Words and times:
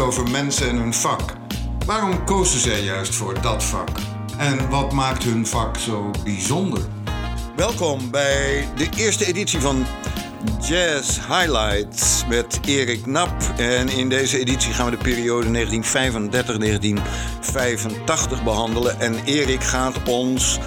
Over 0.00 0.30
mensen 0.30 0.68
en 0.68 0.76
hun 0.76 0.94
vak. 0.94 1.32
Waarom 1.86 2.24
kozen 2.24 2.60
zij 2.60 2.82
juist 2.82 3.14
voor 3.14 3.40
dat 3.40 3.64
vak? 3.64 3.88
En 4.38 4.68
wat 4.70 4.92
maakt 4.92 5.24
hun 5.24 5.46
vak 5.46 5.76
zo 5.78 6.10
bijzonder? 6.24 6.80
Welkom 7.56 8.10
bij 8.10 8.68
de 8.76 8.88
eerste 8.96 9.26
editie 9.26 9.60
van 9.60 9.86
Jazz 10.60 11.18
Highlights 11.28 12.24
met 12.28 12.60
Erik 12.64 13.06
Nap. 13.06 13.42
En 13.56 13.88
in 13.88 14.08
deze 14.08 14.38
editie 14.38 14.72
gaan 14.72 14.90
we 14.90 14.96
de 14.96 15.02
periode 15.02 15.66
1935-1985 18.38 18.42
behandelen. 18.44 19.00
En 19.00 19.24
Erik 19.24 19.62
gaat 19.62 20.08
ons 20.08 20.58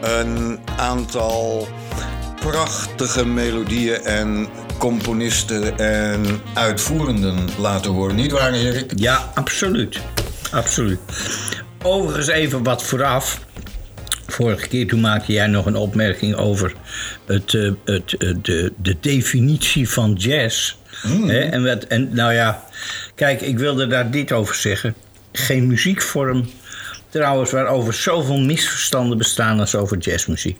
een 0.00 0.58
aantal 0.76 1.68
prachtige 2.40 3.26
melodieën 3.26 4.04
en 4.04 4.48
componisten 4.78 5.78
en 5.78 6.40
uitvoerenden 6.54 7.48
laten 7.58 7.90
horen. 7.90 8.16
Niet 8.16 8.30
waar, 8.30 8.52
Erik? 8.52 8.92
Ja, 8.96 9.30
absoluut. 9.34 10.00
Absoluut. 10.50 10.98
Overigens 11.82 12.28
even 12.28 12.62
wat 12.62 12.82
vooraf. 12.82 13.40
Vorige 14.26 14.68
keer 14.68 14.86
toen 14.86 15.00
maakte 15.00 15.32
jij 15.32 15.46
nog 15.46 15.66
een 15.66 15.76
opmerking 15.76 16.34
over 16.34 16.74
het, 17.26 17.52
het, 17.84 18.14
uh, 18.18 18.34
de, 18.42 18.72
de 18.76 18.96
definitie 19.00 19.88
van 19.88 20.12
jazz. 20.12 20.74
Mm. 21.02 21.28
Hè? 21.28 21.40
En, 21.40 21.64
wat, 21.64 21.84
en 21.84 22.14
nou 22.14 22.32
ja, 22.32 22.64
kijk, 23.14 23.40
ik 23.40 23.58
wilde 23.58 23.86
daar 23.86 24.10
dit 24.10 24.32
over 24.32 24.54
zeggen. 24.54 24.94
Geen 25.32 25.66
muziekvorm, 25.66 26.50
trouwens, 27.08 27.50
waarover 27.50 27.94
zoveel 27.94 28.38
misverstanden 28.38 29.18
bestaan 29.18 29.60
als 29.60 29.74
over 29.74 29.98
jazzmuziek. 29.98 30.58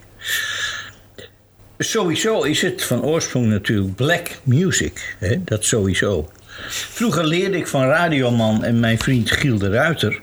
Sowieso 1.83 2.42
is 2.42 2.62
het 2.62 2.84
van 2.84 3.03
oorsprong 3.03 3.47
natuurlijk 3.47 3.95
black 3.95 4.39
music. 4.42 5.17
Hè? 5.19 5.45
Dat 5.45 5.64
sowieso. 5.64 6.31
Vroeger 6.69 7.27
leerde 7.27 7.56
ik 7.56 7.67
van 7.67 7.84
radioman 7.84 8.64
en 8.64 8.81
mijn 8.81 8.98
vriend 8.98 9.31
Giel 9.31 9.59
de 9.59 9.69
Ruiter 9.69 10.20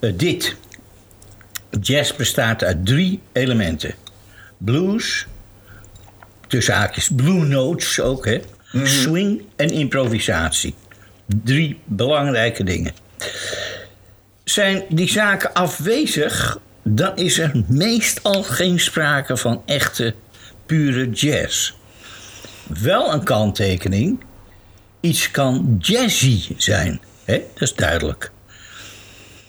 uh, 0.00 0.12
dit. 0.16 0.56
Jazz 1.80 2.16
bestaat 2.16 2.64
uit 2.64 2.86
drie 2.86 3.20
elementen: 3.32 3.94
blues, 4.58 5.26
tussen 6.46 6.74
haakjes 6.74 7.10
blue 7.16 7.44
notes 7.44 8.00
ook, 8.00 8.24
hè? 8.24 8.40
Mm-hmm. 8.72 8.90
swing 8.90 9.42
en 9.56 9.70
improvisatie. 9.70 10.74
Drie 11.26 11.78
belangrijke 11.84 12.64
dingen. 12.64 12.92
Zijn 14.44 14.84
die 14.88 15.08
zaken 15.08 15.52
afwezig, 15.52 16.58
dan 16.82 17.16
is 17.16 17.38
er 17.38 17.64
meestal 17.68 18.42
geen 18.42 18.80
sprake 18.80 19.36
van 19.36 19.62
echte 19.66 20.14
pure 20.72 21.10
jazz. 21.10 21.72
Wel 22.82 23.12
een 23.12 23.24
kanttekening. 23.24 24.20
Iets 25.00 25.30
kan 25.30 25.76
jazzy 25.78 26.54
zijn. 26.56 27.00
Hè? 27.24 27.42
Dat 27.52 27.62
is 27.62 27.74
duidelijk. 27.74 28.32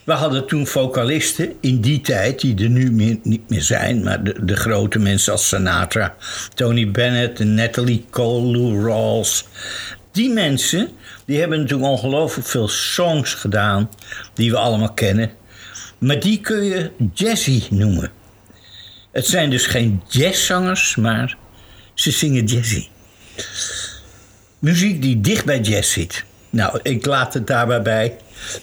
We 0.04 0.14
hadden 0.14 0.48
toen 0.48 0.68
vocalisten 0.68 1.54
in 1.62 1.82
die 1.82 2.02
tijd, 2.02 2.40
die 2.40 2.64
er 2.64 2.70
nu 2.70 3.20
niet 3.24 3.50
meer 3.50 3.62
zijn, 3.62 4.04
maar 4.04 4.24
de, 4.24 4.46
de, 4.46 4.56
grote 4.56 5.00
mensen 5.00 5.32
als 5.32 5.48
Sinatra, 5.48 6.16
Tony 6.54 6.92
Bennett, 6.92 7.40
Natalie 7.40 8.06
Cole, 8.10 8.58
Lou 8.58 8.88
Rawls. 8.88 9.46
Die 10.12 10.30
mensen 10.30 10.90
die 11.26 11.40
hebben 11.40 11.60
natuurlijk 11.60 11.90
ongelooflijk 11.90 12.48
veel 12.48 12.68
songs 12.68 13.34
gedaan 13.34 13.90
die 14.34 14.52
we 14.52 14.58
allemaal 14.58 14.94
kennen. 14.94 15.32
Maar 15.98 16.20
die 16.20 16.40
kun 16.40 16.64
je 16.64 16.92
jazzy 17.14 17.64
noemen. 17.70 18.12
Het 19.14 19.28
zijn 19.28 19.50
dus 19.50 19.66
geen 19.66 20.04
jazzzangers, 20.08 20.96
maar 20.96 21.38
ze 21.94 22.12
zingen 22.12 22.46
jazzy. 22.46 22.88
Muziek 24.60 25.02
die 25.02 25.22
dicht 25.22 25.46
bij 25.46 25.60
jazz 25.60 25.94
zit. 25.94 26.24
Nou, 26.50 26.80
ik 26.84 27.06
laat 27.06 27.34
het 27.34 27.48
daarbij 27.48 27.82
bij. 27.82 28.18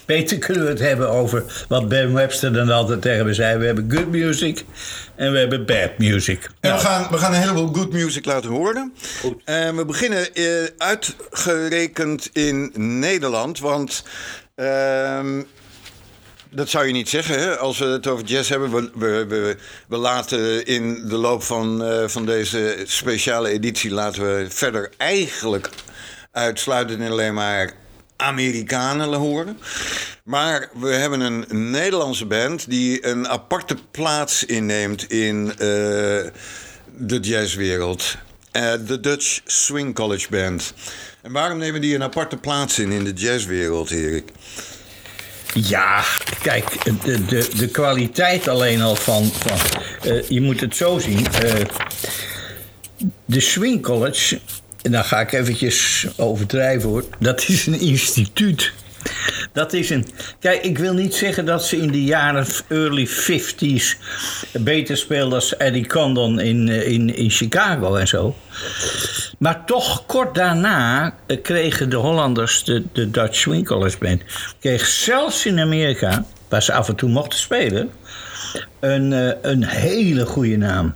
Beter 0.05 0.37
kunnen 0.37 0.63
we 0.63 0.69
het 0.69 0.79
hebben 0.79 1.09
over 1.09 1.65
wat 1.67 1.89
Ben 1.89 2.13
Webster 2.13 2.53
dan 2.53 2.69
altijd 2.69 3.01
tegen 3.01 3.25
me 3.25 3.33
zei. 3.33 3.57
We 3.57 3.65
hebben 3.65 3.91
good 3.91 4.11
music 4.11 4.65
en 5.15 5.31
we 5.31 5.37
hebben 5.37 5.65
bad 5.65 5.97
music. 5.97 6.43
En 6.43 6.69
nou. 6.69 6.81
we, 6.81 6.87
gaan, 6.87 7.07
we 7.11 7.17
gaan 7.17 7.33
een 7.33 7.39
heleboel 7.39 7.73
good 7.73 7.91
music 7.91 8.25
laten 8.25 8.49
horen. 8.49 8.93
Goed. 9.19 9.41
En 9.45 9.75
we 9.75 9.85
beginnen 9.85 10.33
eh, 10.33 10.45
uitgerekend 10.77 12.29
in 12.33 12.71
Nederland, 12.99 13.59
want... 13.59 14.03
Uh, 14.55 15.19
dat 16.51 16.69
zou 16.69 16.85
je 16.85 16.93
niet 16.93 17.09
zeggen, 17.09 17.39
hè? 17.39 17.57
als 17.57 17.77
we 17.77 17.85
het 17.85 18.07
over 18.07 18.25
jazz 18.25 18.49
hebben. 18.49 18.71
We, 18.71 18.91
we, 18.95 19.25
we, 19.27 19.57
we 19.87 19.97
laten 19.97 20.65
in 20.65 21.07
de 21.07 21.15
loop 21.15 21.43
van, 21.43 21.83
uh, 21.83 22.07
van 22.07 22.25
deze 22.25 22.83
speciale 22.85 23.49
editie... 23.49 23.91
laten 23.91 24.21
we 24.23 24.45
verder 24.49 24.91
eigenlijk 24.97 25.69
uitsluitend 26.31 27.09
alleen 27.09 27.33
maar 27.33 27.73
Amerikanen 28.15 29.13
horen. 29.13 29.59
Maar 30.23 30.69
we 30.73 30.87
hebben 30.87 31.19
een 31.19 31.71
Nederlandse 31.71 32.25
band 32.25 32.69
die 32.69 33.05
een 33.05 33.27
aparte 33.27 33.75
plaats 33.91 34.45
inneemt 34.45 35.11
in 35.11 35.45
uh, 35.45 35.55
de 36.97 37.19
jazzwereld. 37.21 38.17
Uh, 38.51 38.73
de 38.85 38.99
Dutch 38.99 39.41
Swing 39.45 39.95
College 39.95 40.27
Band. 40.29 40.73
En 41.21 41.31
waarom 41.31 41.57
nemen 41.57 41.81
die 41.81 41.95
een 41.95 42.03
aparte 42.03 42.37
plaats 42.37 42.79
in 42.79 42.91
in 42.91 43.03
de 43.03 43.13
jazzwereld, 43.13 43.91
Erik? 43.91 44.31
Ja, 45.53 46.03
kijk, 46.41 46.83
de, 47.03 47.25
de, 47.25 47.49
de 47.57 47.67
kwaliteit 47.67 48.47
alleen 48.47 48.81
al 48.81 48.95
van. 48.95 49.31
van 49.31 49.57
uh, 50.11 50.23
je 50.29 50.41
moet 50.41 50.59
het 50.59 50.75
zo 50.75 50.99
zien. 50.99 51.25
Uh, 51.43 51.53
de 53.25 53.39
Swing 53.39 53.81
College, 53.81 54.39
en 54.81 54.91
dan 54.91 55.03
ga 55.03 55.19
ik 55.19 55.31
eventjes 55.31 56.07
overdrijven 56.17 56.89
hoor. 56.89 57.03
Dat 57.19 57.47
is 57.47 57.65
een 57.65 57.79
instituut. 57.79 58.73
Dat 59.53 59.73
is 59.73 59.89
een. 59.89 60.07
Kijk, 60.39 60.63
ik 60.63 60.77
wil 60.77 60.93
niet 60.93 61.15
zeggen 61.15 61.45
dat 61.45 61.65
ze 61.65 61.77
in 61.77 61.91
de 61.91 62.03
jaren 62.03 62.45
early 62.67 63.07
50s 63.07 63.97
beter 64.51 64.97
speelden 64.97 65.33
als 65.33 65.57
Eddie 65.57 65.87
Condon 65.87 66.39
in, 66.39 66.69
eh, 66.69 66.87
in, 66.87 67.15
in 67.15 67.29
Chicago 67.29 67.95
en 67.95 68.07
zo. 68.07 68.35
Maar 69.37 69.65
toch 69.65 70.05
kort 70.05 70.35
daarna 70.35 71.13
eh, 71.27 71.41
kregen 71.41 71.89
de 71.89 71.95
Hollanders, 71.95 72.63
de, 72.63 72.83
de 72.91 73.11
Dutch 73.11 73.35
Swing 73.35 73.67
College 73.67 73.97
Band, 73.97 74.21
zelfs 74.81 75.45
in 75.45 75.59
Amerika, 75.59 76.25
waar 76.49 76.63
ze 76.63 76.73
af 76.73 76.87
en 76.87 76.95
toe 76.95 77.09
mochten 77.09 77.39
spelen, 77.39 77.91
een, 78.79 79.13
eh, 79.13 79.31
een 79.41 79.63
hele 79.65 80.25
goede 80.25 80.57
naam. 80.57 80.95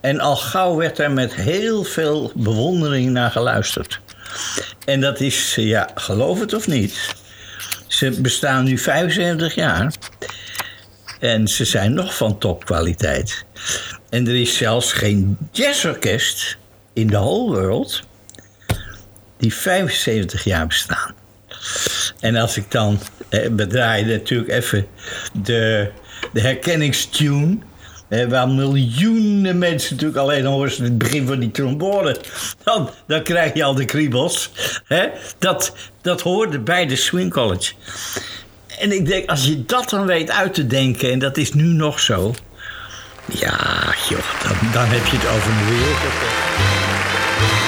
En 0.00 0.20
al 0.20 0.36
gauw 0.36 0.76
werd 0.76 0.98
er 0.98 1.10
met 1.10 1.34
heel 1.34 1.84
veel 1.84 2.32
bewondering 2.34 3.10
naar 3.10 3.30
geluisterd. 3.30 4.00
En 4.84 5.00
dat 5.00 5.20
is, 5.20 5.54
ja, 5.54 5.88
geloof 5.94 6.40
het 6.40 6.54
of 6.54 6.66
niet. 6.66 7.16
Ze 7.88 8.20
bestaan 8.20 8.64
nu 8.64 8.78
75 8.78 9.54
jaar. 9.54 9.92
En 11.20 11.48
ze 11.48 11.64
zijn 11.64 11.94
nog 11.94 12.16
van 12.16 12.38
topkwaliteit. 12.38 13.44
En 14.10 14.26
er 14.26 14.40
is 14.40 14.56
zelfs 14.56 14.92
geen 14.92 15.36
jazzorkest 15.52 16.58
in 16.92 17.06
de 17.06 17.16
whole 17.16 17.60
world 17.60 18.02
die 19.38 19.54
75 19.54 20.44
jaar 20.44 20.66
bestaan. 20.66 21.14
En 22.20 22.36
als 22.36 22.56
ik 22.56 22.70
dan 22.70 23.00
eh, 23.28 23.50
bedraai 23.50 24.04
natuurlijk 24.04 24.50
even 24.50 24.86
de, 25.42 25.90
de 26.32 26.40
herkenningstune 26.40 27.58
waar 28.08 28.48
miljoenen 28.48 29.58
mensen 29.58 29.94
natuurlijk 29.94 30.20
alleen 30.20 30.44
horen 30.44 30.82
het 30.82 30.98
begin 30.98 31.26
van 31.26 31.38
die 31.38 31.50
trombone. 31.50 32.16
Dan, 32.64 32.90
dan 33.06 33.22
krijg 33.22 33.54
je 33.54 33.64
al 33.64 33.74
de 33.74 33.84
kriebels. 33.84 34.50
Dat, 35.38 35.74
dat 36.02 36.20
hoorde 36.20 36.58
bij 36.58 36.86
de 36.86 36.96
Swing 36.96 37.32
College. 37.32 37.72
En 38.78 38.92
ik 38.92 39.06
denk, 39.06 39.30
als 39.30 39.44
je 39.44 39.64
dat 39.64 39.90
dan 39.90 40.06
weet 40.06 40.30
uit 40.30 40.54
te 40.54 40.66
denken, 40.66 41.10
en 41.10 41.18
dat 41.18 41.36
is 41.36 41.52
nu 41.52 41.64
nog 41.64 42.00
zo. 42.00 42.34
Ja, 43.32 43.94
joh, 44.08 44.42
dan, 44.42 44.72
dan 44.72 44.86
heb 44.86 45.06
je 45.06 45.16
het 45.16 45.26
over 45.26 45.50
een 45.50 45.68
wereld. 45.68 47.67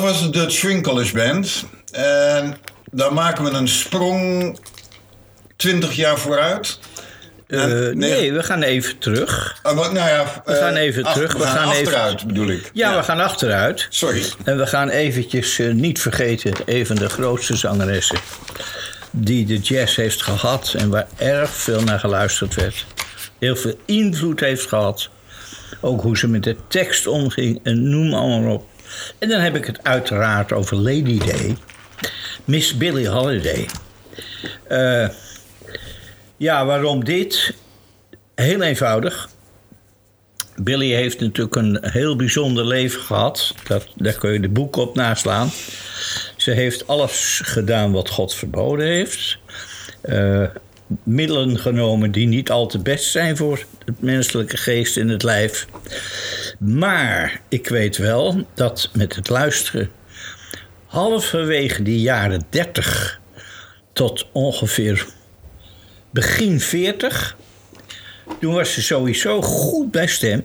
Dat 0.00 0.10
was 0.10 0.22
de 0.22 0.30
Dutch 0.30 0.54
Swing 0.54 0.82
College 0.82 1.14
Band. 1.14 1.64
En 1.92 2.56
dan 2.90 3.14
maken 3.14 3.44
we 3.44 3.50
een 3.50 3.68
sprong 3.68 4.58
20 5.56 5.92
jaar 5.92 6.18
vooruit. 6.18 6.78
Eh, 7.46 7.64
nee, 7.88 8.32
we 8.32 8.42
gaan 8.42 8.62
even 8.62 8.98
terug. 8.98 9.58
Ah, 9.62 9.76
nou 9.76 9.94
ja, 9.94 10.42
We 10.44 10.54
gaan 10.54 10.74
even 10.76 11.02
terug. 11.02 11.32
We, 11.32 11.38
We 11.38 11.44
gaan, 11.44 11.56
gaan 11.56 11.70
even- 11.72 11.86
achteruit, 11.86 12.26
bedoel 12.26 12.48
ik. 12.48 12.70
Ja, 12.72 12.96
we 12.96 13.02
gaan 13.02 13.20
achteruit. 13.20 13.86
Sorry. 13.90 14.22
En 14.44 14.56
we 14.58 14.66
gaan 14.66 14.88
eventjes 14.88 15.58
eh, 15.58 15.72
niet 15.72 16.00
vergeten, 16.00 16.52
een 16.64 16.86
van 16.86 16.96
de 16.96 17.08
grootste 17.08 17.56
zangeressen 17.56 18.18
die 19.10 19.46
de 19.46 19.58
jazz 19.58 19.96
heeft 19.96 20.22
gehad 20.22 20.74
en 20.78 20.90
waar 20.90 21.06
erg 21.16 21.50
veel 21.50 21.82
naar 21.82 21.98
geluisterd 21.98 22.54
werd. 22.54 22.86
Heel 23.38 23.56
veel 23.56 23.74
invloed 23.84 24.40
heeft 24.40 24.66
gehad. 24.66 25.08
Ook 25.80 26.02
hoe 26.02 26.18
ze 26.18 26.28
met 26.28 26.42
de 26.42 26.56
tekst 26.68 27.06
omging 27.06 27.60
en 27.62 27.90
noem 27.90 28.14
allemaal 28.14 28.54
op. 28.54 28.68
En 29.18 29.28
dan 29.28 29.40
heb 29.40 29.56
ik 29.56 29.64
het 29.64 29.84
uiteraard 29.84 30.52
over 30.52 30.76
Lady 30.76 31.18
Day. 31.18 31.56
Miss 32.44 32.76
Billie 32.76 33.08
Holiday. 33.08 33.66
Eh, 34.68 35.08
ja, 36.36 36.66
waarom 36.66 37.04
dit? 37.04 37.54
Heel 38.34 38.62
eenvoudig. 38.62 39.28
Billy 40.56 40.92
heeft 40.92 41.20
natuurlijk 41.20 41.56
een 41.56 41.78
heel 41.80 42.16
bijzonder 42.16 42.66
leven 42.66 43.00
gehad. 43.00 43.54
Dat, 43.66 43.86
daar 43.96 44.14
kun 44.14 44.32
je 44.32 44.40
de 44.40 44.48
boek 44.48 44.76
op 44.76 44.94
naslaan. 44.94 45.50
Ze 46.36 46.50
heeft 46.50 46.86
alles 46.86 47.40
gedaan 47.44 47.92
wat 47.92 48.08
God 48.08 48.34
verboden 48.34 48.86
heeft. 48.86 49.38
Eh, 50.00 50.44
middelen 51.02 51.58
genomen 51.58 52.12
die 52.12 52.26
niet 52.26 52.50
al 52.50 52.66
te 52.66 52.78
best 52.78 53.10
zijn 53.10 53.36
voor 53.36 53.64
het 53.84 54.02
menselijke 54.02 54.56
geest 54.56 54.96
in 54.96 55.08
het 55.08 55.22
lijf. 55.22 55.66
Maar 56.58 57.40
ik 57.48 57.68
weet 57.68 57.96
wel 57.96 58.46
dat 58.54 58.90
met 58.92 59.14
het 59.14 59.28
luisteren 59.28 59.90
halverwege 60.86 61.82
die 61.82 62.00
jaren 62.00 62.44
30 62.50 63.20
tot 63.92 64.28
ongeveer 64.32 65.06
begin 66.10 66.60
40 66.60 67.36
toen 68.40 68.54
was 68.54 68.72
ze 68.72 68.82
sowieso 68.82 69.42
goed 69.42 69.90
bij 69.90 70.06
stem. 70.06 70.44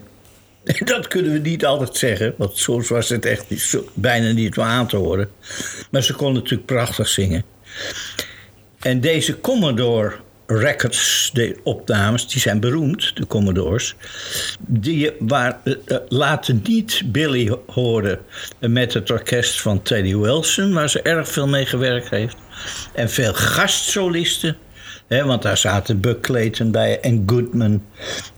Dat 0.84 1.08
kunnen 1.08 1.32
we 1.32 1.38
niet 1.38 1.66
altijd 1.66 1.96
zeggen, 1.96 2.34
want 2.36 2.58
soms 2.58 2.88
was 2.88 3.08
het 3.08 3.24
echt 3.24 3.50
niet 3.50 3.78
bijna 3.94 4.32
niet 4.32 4.56
meer 4.56 4.64
aan 4.64 4.86
te 4.86 4.96
horen. 4.96 5.30
Maar 5.90 6.02
ze 6.02 6.14
kon 6.14 6.32
natuurlijk 6.32 6.66
prachtig 6.66 7.08
zingen. 7.08 7.44
En 8.78 9.00
deze 9.00 9.40
Commodore 9.40 10.14
Records, 10.46 11.30
de 11.32 11.56
opnames, 11.62 12.28
die 12.28 12.40
zijn 12.40 12.60
beroemd, 12.60 13.16
de 13.16 13.26
Commodores. 13.26 13.94
Die 14.58 15.10
waar, 15.18 15.60
eh, 15.64 15.72
eh, 15.86 15.96
laten 16.08 16.60
niet 16.64 17.02
Billy 17.06 17.58
horen 17.66 18.18
met 18.60 18.94
het 18.94 19.10
orkest 19.10 19.60
van 19.60 19.82
Teddy 19.82 20.16
Wilson, 20.16 20.72
waar 20.72 20.90
ze 20.90 21.02
erg 21.02 21.28
veel 21.28 21.48
mee 21.48 21.66
gewerkt 21.66 22.10
heeft. 22.10 22.36
En 22.92 23.10
veel 23.10 23.34
gastsolisten. 23.34 24.56
Hè, 25.06 25.24
want 25.24 25.42
daar 25.42 25.56
zaten 25.56 26.00
Buck 26.00 26.20
Clayton 26.20 26.70
bij 26.70 27.00
en 27.00 27.22
Goodman 27.26 27.84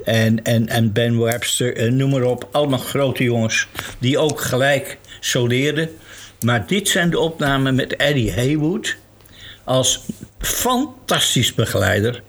en, 0.04 0.44
en, 0.44 0.68
en 0.68 0.92
Ben 0.92 1.20
Webster, 1.20 1.92
noem 1.92 2.10
maar 2.10 2.22
op. 2.22 2.48
Allemaal 2.52 2.78
grote 2.78 3.22
jongens 3.22 3.68
die 3.98 4.18
ook 4.18 4.40
gelijk 4.40 4.98
soleerden. 5.20 5.88
Maar 6.44 6.66
dit 6.66 6.88
zijn 6.88 7.10
de 7.10 7.18
opnamen 7.18 7.74
met 7.74 7.96
Eddie 7.96 8.32
Haywood 8.32 8.96
als 9.68 10.00
fantastisch 10.38 11.54
begeleider. 11.54 12.22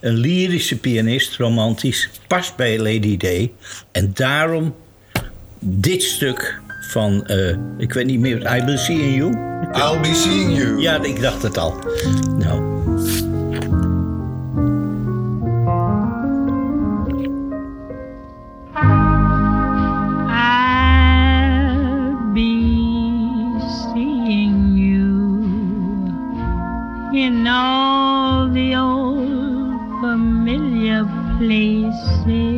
Een 0.00 0.14
lyrische 0.14 0.78
pianist, 0.78 1.36
romantisch, 1.36 2.10
past 2.26 2.56
bij 2.56 2.78
Lady 2.78 3.16
Day. 3.16 3.52
En 3.92 4.10
daarom 4.14 4.74
dit 5.58 6.02
stuk 6.02 6.60
van, 6.90 7.26
eh, 7.26 7.56
ik 7.78 7.92
weet 7.92 8.06
niet 8.06 8.20
meer, 8.20 8.56
I 8.56 8.64
Will 8.64 8.76
See 8.76 8.98
In 8.98 9.12
You. 9.14 9.30
I'll 9.72 10.00
be 10.00 10.14
seeing 10.14 10.56
you. 10.56 10.80
Ja, 10.80 11.02
ik 11.02 11.20
dacht 11.20 11.42
het 11.42 11.58
al. 11.58 11.78
Nou. 12.38 12.73
say 31.94 32.53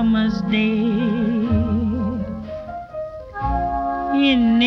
summer's 0.00 0.40
day, 0.50 0.80
in 4.30 4.62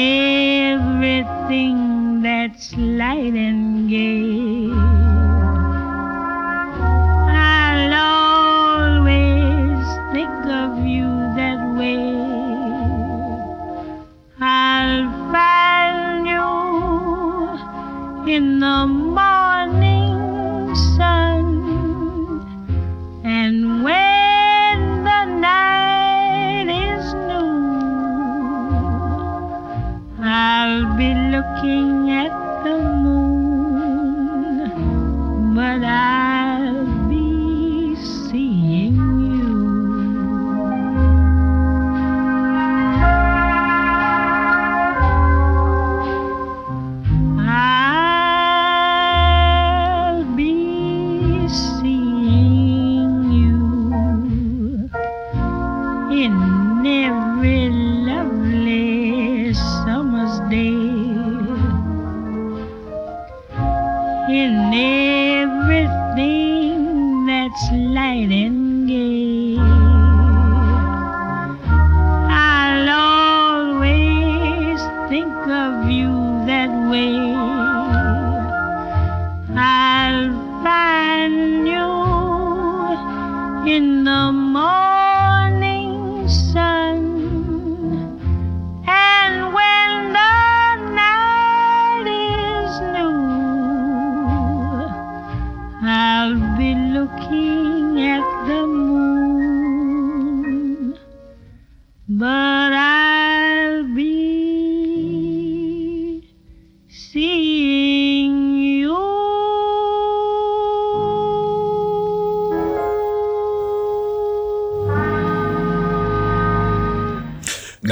everything 0.76 1.78
that's 2.22 2.76
light 2.78 3.34
and 3.34 3.90
gay. 3.90 4.23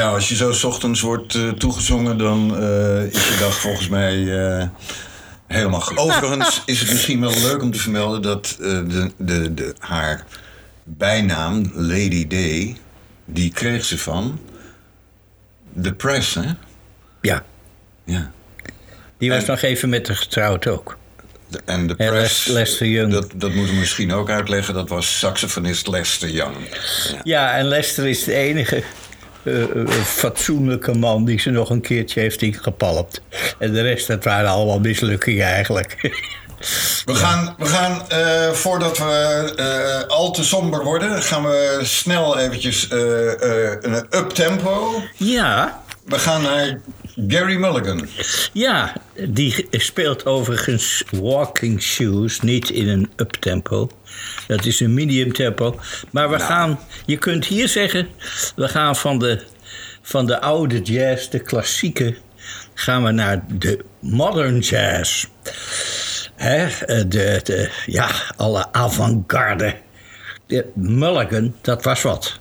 Nou, 0.01 0.13
als 0.13 0.29
je 0.29 0.36
zo 0.36 0.51
's 0.51 0.63
ochtends 0.63 1.01
wordt 1.01 1.36
eh, 1.36 1.50
toegezongen, 1.50 2.17
dan 2.17 2.58
eh, 2.58 3.03
is 3.03 3.27
je 3.27 3.38
dag 3.39 3.53
volgens 3.60 3.88
mij 3.88 4.39
eh, 4.60 4.67
helemaal 5.48 5.81
goed. 5.81 5.98
Overigens 5.98 6.62
is 6.65 6.79
het 6.79 6.89
misschien 6.91 7.20
wel 7.22 7.34
leuk 7.41 7.62
om 7.62 7.72
te 7.72 7.79
vermelden 7.79 8.22
dat 8.22 8.55
de, 8.60 9.12
de, 9.17 9.53
de, 9.53 9.75
haar 9.79 10.25
bijnaam, 10.84 11.72
Lady 11.75 12.27
Day, 12.27 12.77
die 13.25 13.51
kreeg 13.51 13.86
ze 13.86 13.98
van 13.98 14.39
de 15.74 15.93
press, 15.93 16.34
hè? 16.36 16.50
Ja, 17.22 17.43
Ja. 18.05 18.31
die 19.17 19.29
was 19.29 19.43
En- 19.43 19.50
nog 19.50 19.62
even 19.62 19.89
met 19.89 20.08
haar 20.08 20.17
getrouwd 20.17 20.67
ook. 20.67 20.98
De- 21.48 21.62
en 21.65 21.88
de 21.88 21.93
Ja, 21.98 22.10
press, 22.10 22.46
Les- 22.46 22.53
Lester 22.55 22.88
Young. 22.88 23.12
Dat, 23.12 23.31
dat 23.36 23.53
moeten 23.53 23.74
we 23.74 23.79
misschien 23.79 24.13
ook 24.13 24.29
uitleggen, 24.29 24.74
dat 24.74 24.89
was 24.89 25.20
saxofonist 25.20 25.88
Lester 25.88 26.29
Young. 26.29 26.55
Ja, 27.24 27.53
en 27.58 27.65
Lester 27.65 28.08
is 28.08 28.24
de 28.24 28.34
enige 28.34 28.84
eh, 29.43 29.62
eh, 29.62 29.88
fatsoenlijke 30.05 30.93
man 30.93 31.25
die 31.25 31.39
ze 31.39 31.50
nog 31.50 31.69
een 31.69 31.81
keertje 31.81 32.19
heeft 32.19 32.41
ingepalpt. 32.41 33.21
En 33.60 33.74
de 33.74 33.81
rest, 33.81 34.07
dat 34.07 34.24
waren 34.24 34.50
allemaal 34.50 34.79
mislukkingen 34.79 35.45
eigenlijk. 35.45 35.98
We 37.05 37.15
gaan, 37.15 37.55
we 37.57 37.65
gaan 37.65 38.10
eh, 38.10 38.51
voordat 38.51 38.98
we 38.98 40.05
al 40.07 40.31
te 40.31 40.43
somber 40.43 40.83
worden, 40.83 41.21
gaan 41.21 41.43
we 41.43 41.79
snel 41.81 42.38
eventjes 42.38 42.88
een 42.89 44.05
uptempo. 44.10 45.01
ja, 45.17 45.83
We 46.05 46.19
gaan 46.19 46.41
naar 46.41 46.81
Gary 47.27 47.56
Mulligan. 47.56 48.08
ja, 48.53 48.94
die 49.30 49.68
speelt 49.72 50.25
overigens 50.25 51.03
Walking 51.12 51.82
Shoes 51.82 52.41
niet 52.41 52.70
in 52.70 52.88
een 52.88 53.12
uptempo. 53.15 53.89
Dat 54.48 54.65
is 54.65 54.80
een 54.80 54.94
medium 54.94 55.34
tempo. 55.34 55.80
Maar 56.12 56.30
we 56.30 56.39
gaan, 56.39 56.80
je 57.06 57.18
kunt 57.18 57.46
hier 57.46 57.68
zeggen, 57.68 58.08
we 58.56 58.68
gaan 58.68 58.96
van 58.96 59.20
de, 59.20 59.41
van 60.01 60.25
de 60.25 60.41
oude 60.41 60.82
jazz, 60.82 61.30
de 61.30 61.39
klassieke, 61.39 62.15
gaan 62.74 63.03
we 63.03 63.12
naar 63.12 63.46
de 63.58 63.80
modern 64.00 64.60
jazz. 64.60 65.25
Hè, 66.36 66.65
eh, 66.65 67.03
de, 67.08 67.39
de, 67.44 67.70
ja, 67.86 68.10
alle 68.38 68.74
avant-garde. 68.74 69.75
De 70.48 70.65
Mulligan, 70.75 71.56
dat 71.62 71.84
was 71.84 72.01
wat. 72.01 72.39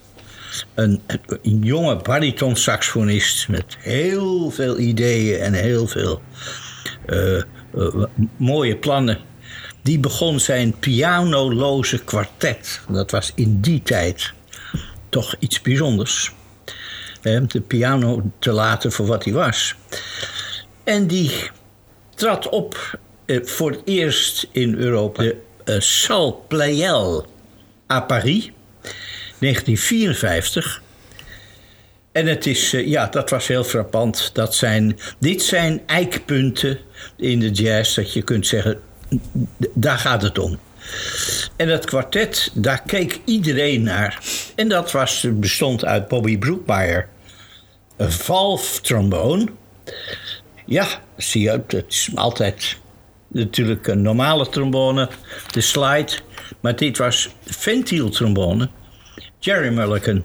Een, 0.74 1.00
een 1.42 1.62
jonge 1.62 1.96
bariton-saxofonist 1.96 3.48
met 3.48 3.76
heel 3.78 4.50
veel 4.50 4.78
ideeën 4.78 5.40
en 5.40 5.52
heel 5.52 5.86
veel 5.86 6.22
eh, 7.06 7.36
eh, 7.38 7.44
mooie 8.36 8.76
plannen. 8.76 9.18
Die 9.82 9.98
begon 9.98 10.40
zijn 10.40 10.78
pianoloze 10.78 12.04
kwartet. 12.04 12.80
Dat 12.88 13.10
was 13.10 13.32
in 13.34 13.60
die 13.60 13.82
tijd 13.82 14.32
toch 15.08 15.34
iets 15.38 15.60
bijzonders. 15.60 16.32
De 17.22 17.60
piano 17.66 18.30
te 18.38 18.52
laten 18.52 18.92
voor 18.92 19.06
wat 19.06 19.24
hij 19.24 19.32
was. 19.32 19.74
En 20.84 21.06
die 21.06 21.50
trad 22.14 22.48
op 22.48 22.98
eh, 23.30 23.44
voor 23.44 23.70
het 23.70 23.80
eerst 23.84 24.48
in 24.52 24.74
Europa. 24.74 25.22
De 25.22 25.36
eh, 25.64 25.80
Salle 25.80 26.34
Pleyel 26.48 27.26
à 27.90 28.00
Paris, 28.00 28.50
1954. 29.40 30.82
En 32.12 32.26
het 32.26 32.46
is, 32.46 32.72
eh, 32.72 32.86
ja, 32.86 33.06
dat 33.06 33.30
was 33.30 33.46
heel 33.46 33.64
frappant. 33.64 34.30
Dat 34.32 34.54
zijn, 34.54 34.98
dit 35.18 35.42
zijn 35.42 35.82
eikpunten 35.86 36.78
in 37.16 37.40
de 37.40 37.50
jazz 37.50 37.94
dat 37.94 38.12
je 38.12 38.22
kunt 38.22 38.46
zeggen, 38.46 38.80
daar 39.74 39.98
gaat 39.98 40.22
het 40.22 40.38
om. 40.38 40.58
En 41.56 41.68
dat 41.68 41.84
kwartet, 41.84 42.50
daar 42.54 42.82
keek 42.82 43.20
iedereen 43.24 43.82
naar. 43.82 44.22
En 44.56 44.68
dat 44.68 44.92
was, 44.92 45.26
bestond 45.30 45.84
uit 45.84 46.08
Bobby 46.08 46.38
Brookmeyer, 46.38 47.08
een 47.96 48.12
valve 48.12 48.80
trombone. 48.80 49.46
Ja, 50.66 50.86
zie 51.16 51.42
je, 51.42 51.50
het 51.50 51.84
is 51.88 52.10
altijd 52.14 52.76
natuurlijk 53.28 53.86
een 53.86 54.02
normale 54.02 54.48
trombone, 54.48 55.08
de 55.50 55.60
slide. 55.60 56.12
Maar 56.60 56.76
dit 56.76 56.98
was 56.98 57.28
ventieltrombone. 57.44 58.68
Jerry 59.40 59.70
Mulligan, 59.70 60.24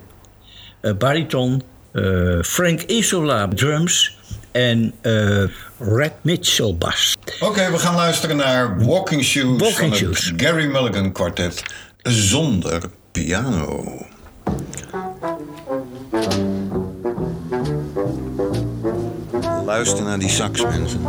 eh, 0.82 0.94
bariton, 0.94 1.64
eh, 1.92 2.42
Frank 2.42 2.82
Isola 2.82 3.48
drums 3.48 4.18
en 4.52 4.94
eh, 5.02 5.44
Red 5.80 6.14
Mitchell 6.22 6.76
bas. 6.76 7.16
Oké, 7.40 7.72
we 7.72 7.78
gaan 7.78 7.96
luisteren 7.96 8.36
naar 8.36 8.86
Walking 8.86 9.24
Shoes 9.24 9.60
Walking 9.60 9.76
van 9.78 9.90
het 9.90 9.98
Shoes. 9.98 10.34
Gary 10.38 10.66
Mulligan 10.66 11.12
kwartet 11.12 11.64
zonder 12.02 12.82
piano. 13.12 14.06
Luister 19.66 20.04
naar 20.04 20.20
die 20.20 20.30
sax, 20.30 20.62
mensen. 20.62 21.02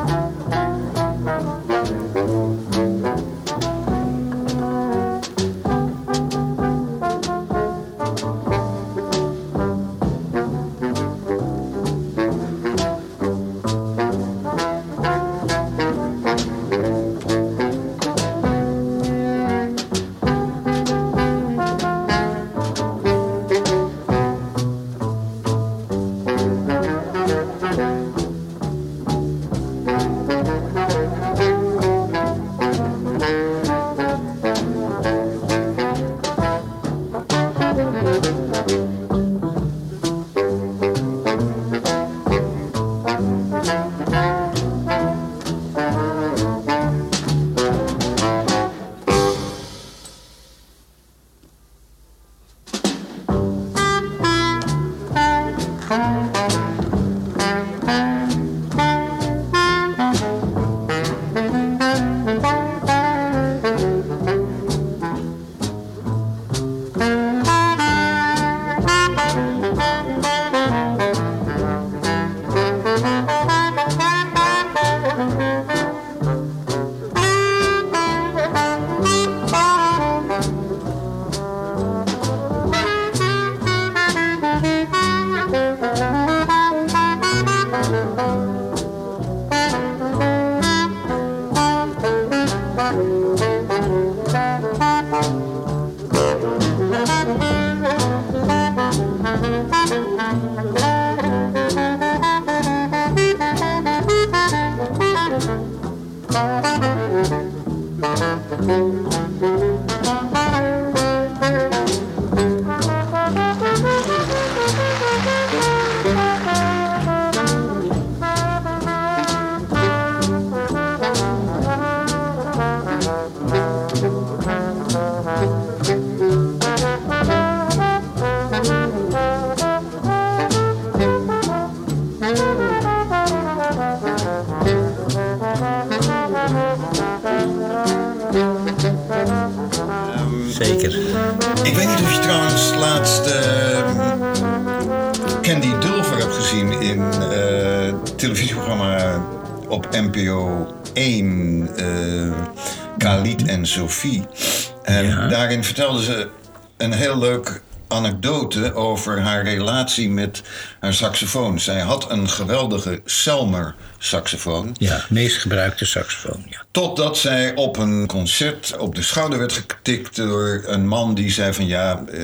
Over 158.75 159.21
haar 159.21 159.45
relatie 159.45 160.11
met 160.11 160.43
haar 160.81 160.95
saxofoon. 160.95 161.61
Zij 161.61 161.81
had 161.81 162.11
een 162.11 162.29
geweldige 162.29 163.01
Selmer 163.05 163.75
saxofoon. 163.99 164.75
Ja, 164.79 165.05
meest 165.09 165.37
gebruikte 165.37 165.85
saxofoon. 165.85 166.47
Ja. 166.49 166.65
Totdat 166.71 167.19
zij 167.19 167.55
op 167.55 167.77
een 167.77 168.07
concert 168.07 168.77
op 168.79 168.95
de 168.95 169.03
schouder 169.03 169.39
werd 169.39 169.53
getikt 169.53 170.17
door 170.17 170.63
een 170.67 170.89
man 170.89 171.15
die 171.15 171.31
zei 171.31 171.53
van 171.53 171.67
ja, 171.67 172.05
eh, 172.13 172.23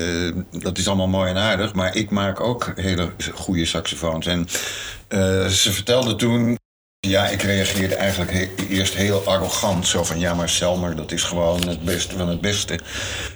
dat 0.51 0.77
is 0.77 0.87
allemaal 0.87 1.07
mooi 1.07 1.29
en 1.29 1.37
aardig, 1.37 1.73
maar 1.73 1.95
ik 1.95 2.09
maak 2.09 2.39
ook 2.39 2.71
hele 2.75 3.09
goede 3.33 3.65
saxofoons. 3.65 4.25
En 4.25 4.47
eh, 5.07 5.45
ze 5.45 5.71
vertelde 5.71 6.15
toen, 6.15 6.57
ja, 6.99 7.27
ik 7.27 7.41
reageerde 7.41 7.95
eigenlijk 7.95 8.31
he- 8.31 8.49
eerst 8.69 8.93
heel 8.93 9.23
arrogant, 9.25 9.87
zo 9.87 10.03
van 10.03 10.19
ja, 10.19 10.33
maar 10.33 10.49
Selmer, 10.49 10.95
dat 10.95 11.11
is 11.11 11.23
gewoon 11.23 11.67
het 11.67 11.83
beste 11.83 12.17
van 12.17 12.29
het 12.29 12.41
beste. 12.41 12.79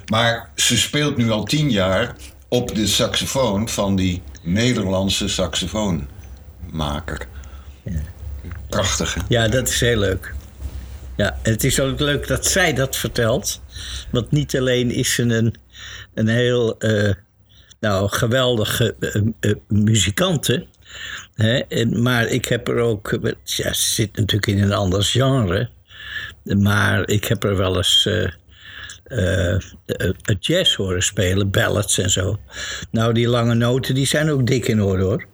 Maar 0.05 0.49
ze 0.55 0.77
speelt 0.77 1.17
nu 1.17 1.31
al 1.31 1.43
tien 1.43 1.69
jaar 1.69 2.15
op 2.49 2.75
de 2.75 2.87
saxofoon 2.87 3.69
van 3.69 3.95
die 3.95 4.21
Nederlandse 4.41 5.27
saxofoonmaker. 5.27 7.27
Prachtig, 8.69 9.13
hè? 9.13 9.21
ja, 9.27 9.47
dat 9.47 9.67
is 9.67 9.79
heel 9.79 9.97
leuk. 9.97 10.33
Ja, 11.17 11.39
en 11.43 11.51
het 11.51 11.63
is 11.63 11.79
ook 11.79 11.99
leuk 11.99 12.27
dat 12.27 12.45
zij 12.45 12.73
dat 12.73 12.95
vertelt. 12.95 13.61
Want 14.11 14.31
niet 14.31 14.57
alleen 14.57 14.91
is 14.91 15.13
ze 15.13 15.23
een, 15.23 15.55
een 16.13 16.27
heel 16.27 16.79
eh, 16.79 17.13
nou, 17.79 18.09
geweldige 18.09 18.95
eh, 18.99 19.21
eh, 19.39 19.55
muzikante. 19.67 20.65
Hè, 21.35 21.57
en- 21.57 22.01
maar 22.01 22.25
ik 22.27 22.45
heb 22.45 22.67
er 22.67 22.77
ook. 22.77 23.17
Ja, 23.43 23.73
ze 23.73 23.93
zit 23.93 24.15
natuurlijk 24.15 24.47
in 24.47 24.61
een 24.61 24.73
ander 24.73 25.03
genre. 25.03 25.69
Maar 26.43 27.07
ik 27.09 27.25
heb 27.25 27.43
er 27.43 27.57
wel 27.57 27.77
eens. 27.77 28.05
eh, 28.05 28.23
eh, 28.23 28.23
eh, 28.23 28.31
het 28.95 28.96
jazz 30.39 30.75
horen 30.75 31.03
spelen, 31.03 31.49
ballads 31.51 31.97
en 31.97 32.09
zo. 32.09 32.39
Nou, 32.91 33.13
die 33.13 33.27
lange 33.27 33.53
noten 33.53 33.95
die 33.95 34.05
zijn 34.07 34.29
ook 34.29 34.47
dik 34.47 34.67
in 34.67 34.81
orde 34.81 35.03
hoor. 35.03 35.25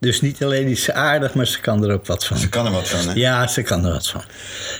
Dus 0.00 0.20
niet 0.20 0.44
alleen 0.44 0.66
is 0.66 0.82
ze 0.82 0.92
aardig, 0.92 1.34
maar 1.34 1.46
ze 1.46 1.60
kan 1.60 1.84
er 1.84 1.92
ook 1.92 2.06
wat 2.06 2.26
van. 2.26 2.36
Ze 2.36 2.48
kan 2.48 2.66
er 2.66 2.72
wat 2.72 2.88
van, 2.88 3.08
hè? 3.08 3.14
Ja, 3.14 3.46
ze 3.46 3.62
kan 3.62 3.84
er 3.84 3.92
wat 3.92 4.08
van. 4.08 4.22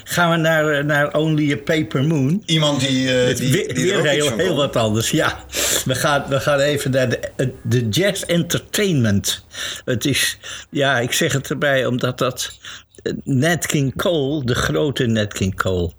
Gaan 0.04 0.30
we 0.30 0.36
naar, 0.36 0.68
eh, 0.68 0.84
naar 0.84 1.14
Only 1.14 1.52
a 1.52 1.56
Paper 1.56 2.04
Moon. 2.04 2.42
Iemand 2.46 2.80
die, 2.80 3.24
eh, 3.24 3.36
die, 3.36 3.52
weer 3.52 3.74
die 3.74 3.84
weer 3.84 3.98
ook 3.98 4.04
iets 4.04 4.12
heel, 4.14 4.26
van 4.28 4.38
heel 4.38 4.56
wat 4.56 4.76
anders, 4.76 5.10
ja. 5.10 5.44
We 5.84 5.94
gaan, 5.94 6.24
we 6.28 6.40
gaan 6.40 6.58
even 6.58 6.90
naar 6.90 7.08
de, 7.08 7.18
eh, 7.36 7.46
de 7.62 7.88
Jazz 7.88 8.22
Entertainment. 8.22 9.44
Het 9.84 10.04
is, 10.04 10.38
ja, 10.70 10.98
ik 10.98 11.12
zeg 11.12 11.32
het 11.32 11.50
erbij 11.50 11.86
omdat 11.86 12.18
dat... 12.18 12.58
eh, 13.02 13.12
Nat 13.24 13.66
King 13.66 13.96
Cole, 13.96 14.44
de 14.44 14.54
grote 14.54 15.06
Nat 15.06 15.32
King 15.32 15.56
Cole... 15.56 15.92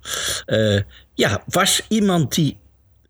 eh, 0.46 0.80
ja, 1.14 1.44
was 1.46 1.86
iemand 1.88 2.36
die 2.36 2.58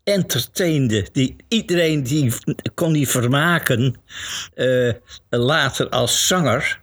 entertainde. 0.04 1.06
Die, 1.12 1.36
iedereen 1.48 2.02
die 2.02 2.32
kon 2.74 2.92
die 2.92 3.08
vermaken. 3.08 3.96
eh, 4.54 4.92
later 5.28 5.88
als 5.88 6.26
zanger, 6.26 6.80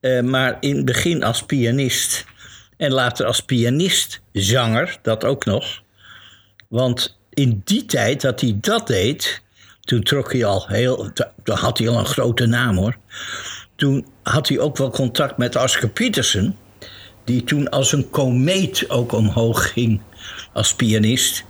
eh, 0.00 0.20
maar 0.20 0.56
in 0.60 0.76
het 0.76 0.84
begin 0.84 1.22
als 1.22 1.42
pianist. 1.42 2.24
En 2.76 2.92
later 2.92 3.26
als 3.26 3.40
pianist, 3.40 4.20
zanger, 4.32 4.98
dat 5.02 5.24
ook 5.24 5.44
nog. 5.44 5.82
Want 6.68 7.18
in 7.30 7.60
die 7.64 7.86
tijd 7.86 8.20
dat 8.20 8.40
hij 8.40 8.58
dat 8.60 8.86
deed, 8.86 9.42
toen 9.80 10.02
trok 10.02 10.32
hij 10.32 10.44
al 10.44 10.66
heel. 10.68 11.12
Toen 11.42 11.56
had 11.56 11.78
hij 11.78 11.88
al 11.88 11.98
een 11.98 12.06
grote 12.06 12.46
naam 12.46 12.76
hoor. 12.76 12.96
Toen 13.76 14.06
had 14.22 14.48
hij 14.48 14.58
ook 14.58 14.76
wel 14.76 14.90
contact 14.90 15.36
met 15.36 15.56
Oscar 15.56 15.88
Peterson, 15.88 16.56
die 17.24 17.44
toen 17.44 17.70
als 17.70 17.92
een 17.92 18.10
komeet 18.10 18.90
ook 18.90 19.12
omhoog 19.12 19.72
ging 19.72 20.00
als 20.52 20.74
pianist. 20.74 21.44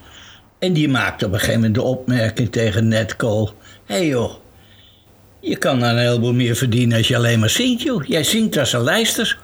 En 0.58 0.72
die 0.72 0.88
maakte 0.88 1.26
op 1.26 1.32
een 1.32 1.38
gegeven 1.38 1.60
moment 1.60 1.74
de 1.74 1.82
opmerking 1.82 2.52
tegen 2.52 2.88
Nat 2.88 3.16
Cole: 3.16 3.50
Hé 3.84 3.94
hey 3.94 4.06
joh, 4.06 4.34
je 5.40 5.56
kan 5.56 5.82
een 5.82 5.98
heleboel 5.98 6.32
meer 6.32 6.56
verdienen 6.56 6.98
als 6.98 7.08
je 7.08 7.16
alleen 7.16 7.38
maar 7.38 7.50
zingt, 7.50 7.82
joh. 7.82 8.04
Jij 8.04 8.24
zingt 8.24 8.56
als 8.56 8.72
een 8.72 8.82
lijster. 8.82 9.38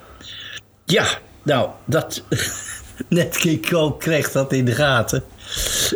Ja, 0.85 1.05
nou, 1.43 1.69
dat. 1.85 2.23
King 3.29 3.69
Cole 3.69 3.97
kreeg 3.97 4.31
dat 4.31 4.53
in 4.53 4.65
de 4.65 4.71
gaten. 4.71 5.23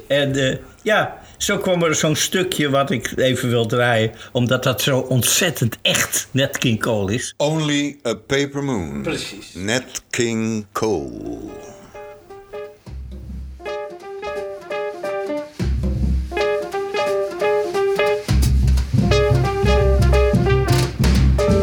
En 0.08 0.36
eh, 0.36 0.58
ja, 0.82 1.18
zo 1.46 1.58
kwam 1.58 1.84
er 1.84 1.96
zo'n 1.96 2.16
stukje 2.16 2.70
wat 2.70 2.92
ik 2.92 3.14
even 3.18 3.50
wil 3.50 3.66
draaien, 3.66 4.12
omdat 4.32 4.64
dat 4.64 4.82
zo 4.82 5.00
ontzettend 5.00 5.78
echt 5.82 6.28
Net 6.32 6.58
King 6.58 6.80
Cole 6.80 7.14
is. 7.14 7.34
Only 7.38 8.00
a 8.06 8.14
Paper 8.14 8.64
Moon. 8.64 9.02
Precies. 9.02 9.54
Nat 9.54 10.04
King 10.10 10.66
Cole. 10.72 11.38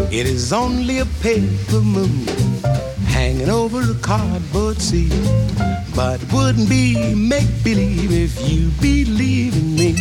It 0.08 0.26
is 0.26 0.52
only 0.52 1.00
a 1.00 1.06
paper 1.22 1.82
moon 1.82 2.51
hanging 3.22 3.48
over 3.48 3.80
a 3.82 3.94
cardboard 4.02 4.82
sea. 4.82 5.08
But 5.94 6.20
it 6.20 6.32
wouldn't 6.32 6.68
be 6.68 7.14
make 7.14 7.52
believe 7.62 8.10
if 8.10 8.34
you 8.50 8.70
believe 8.80 9.54
in 9.56 9.76
me. 9.76 9.92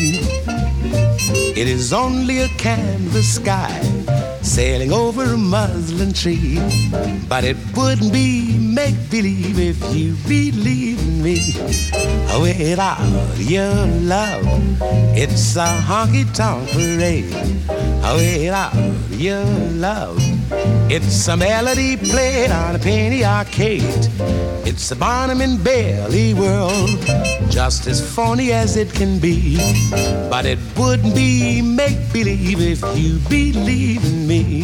It 1.61 1.67
is 1.67 1.93
only 1.93 2.39
a 2.39 2.47
canvas 2.57 3.35
sky 3.35 3.79
sailing 4.41 4.91
over 4.91 5.23
a 5.23 5.37
muslin 5.37 6.13
tree. 6.13 6.59
But 7.27 7.43
it 7.43 7.57
wouldn't 7.75 8.11
be 8.11 8.57
make 8.57 8.95
believe 9.09 9.59
if 9.59 9.79
you 9.95 10.15
believe 10.27 10.99
in 11.01 11.23
me. 11.23 11.39
Oh, 12.33 12.41
without 12.41 12.99
your 13.37 13.73
love, 14.01 14.45
it's 15.15 15.55
a 15.55 15.65
honky 15.65 16.25
tonk 16.33 16.69
parade. 16.69 17.33
Oh, 18.03 18.15
without 18.15 18.73
your 19.11 19.45
love, 19.85 20.17
it's 20.89 21.27
a 21.27 21.37
melody 21.37 21.97
played 21.97 22.51
on 22.51 22.75
a 22.75 22.79
penny 22.79 23.23
arcade. 23.23 24.09
It's 24.65 24.91
a 24.91 24.95
Barnum 24.95 25.41
and 25.41 25.61
Bailey 25.63 26.33
world, 26.33 26.89
just 27.49 27.87
as 27.87 27.99
phony 27.99 28.51
as 28.51 28.77
it 28.77 28.93
can 28.93 29.19
be. 29.19 29.57
But 30.29 30.45
it 30.45 30.59
wouldn't 30.77 31.13
be 31.13 31.61
make 31.61 31.99
believe 32.13 32.61
if 32.61 32.81
you 32.97 33.19
believe 33.27 34.05
in 34.05 34.27
me. 34.27 34.30
Eh, 34.33 34.63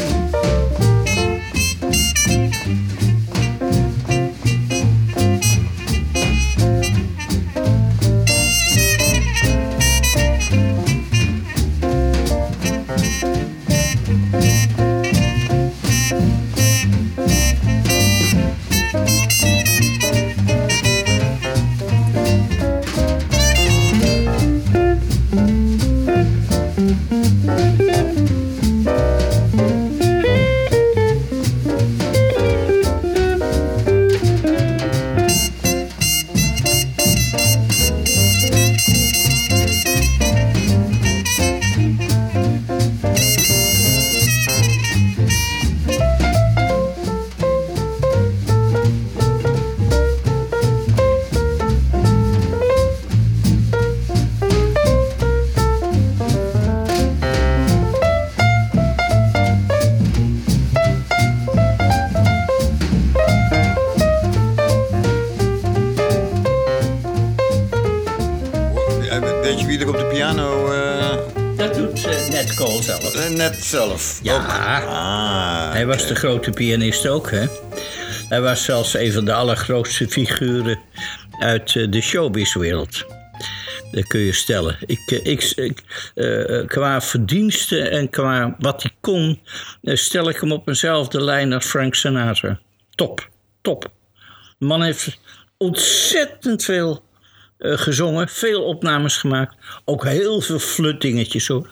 grote 76.28 76.52
pianist 76.52 77.08
ook, 77.08 77.32
hè? 77.32 77.46
Hij 78.30 78.42
was 78.42 78.64
zelfs 78.64 78.94
een 78.94 79.12
van 79.12 79.26
de 79.26 79.34
allergrootste 79.34 80.08
figuren 80.08 80.80
uit 81.40 81.76
eh, 81.76 81.92
de 81.92 82.02
showbizwereld. 82.02 83.06
Dat 83.92 84.08
kun 84.08 84.20
je 84.20 84.34
stellen. 84.34 84.78
Ik, 84.86 85.00
eh, 85.06 85.26
ik, 85.26 85.84
eh, 86.16 86.66
qua 86.66 87.02
verdiensten 87.02 87.92
en 87.92 88.10
qua 88.10 88.56
wat 88.60 88.84
hij 88.84 88.92
kon, 89.02 89.40
stel 89.82 90.30
ik 90.30 90.40
hem 90.40 90.52
op 90.52 90.68
eenzelfde 90.68 91.22
lijn 91.22 91.54
als 91.54 91.66
Frank 91.66 91.96
Sinatra. 91.96 92.60
Top, 92.96 93.30
top. 93.62 93.92
De 94.58 94.66
man 94.66 94.82
heeft 94.84 95.20
ontzettend 95.58 96.64
veel 96.64 97.04
eh, 97.58 97.78
gezongen, 97.78 98.28
veel 98.28 98.64
opnames 98.64 99.18
gemaakt. 99.18 99.56
Ook 99.86 100.06
heel 100.06 100.42
veel 100.42 100.60
flutdingetjes 100.60 101.48
hoor. 101.48 101.68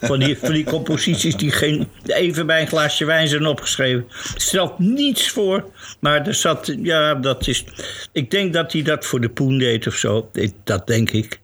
Van 0.00 0.18
die, 0.18 0.38
van 0.38 0.52
die 0.52 0.64
composities 0.64 1.36
die 1.36 1.50
geen, 1.50 1.88
even 2.06 2.46
bij 2.46 2.60
een 2.60 2.66
glaasje 2.68 3.04
wijn 3.04 3.28
zijn 3.28 3.46
opgeschreven. 3.46 4.08
Stelt 4.36 4.78
niets 4.78 5.30
voor, 5.30 5.64
maar 6.00 6.26
er 6.26 6.34
zat, 6.34 6.74
ja, 6.82 7.14
dat 7.14 7.46
is. 7.46 7.64
Ik 8.12 8.30
denk 8.30 8.52
dat 8.52 8.72
hij 8.72 8.82
dat 8.82 9.04
voor 9.04 9.20
de 9.20 9.30
poen 9.30 9.58
deed 9.58 9.86
of 9.86 9.94
zo. 9.94 10.30
Dat 10.64 10.86
denk 10.86 11.10
ik. 11.10 11.40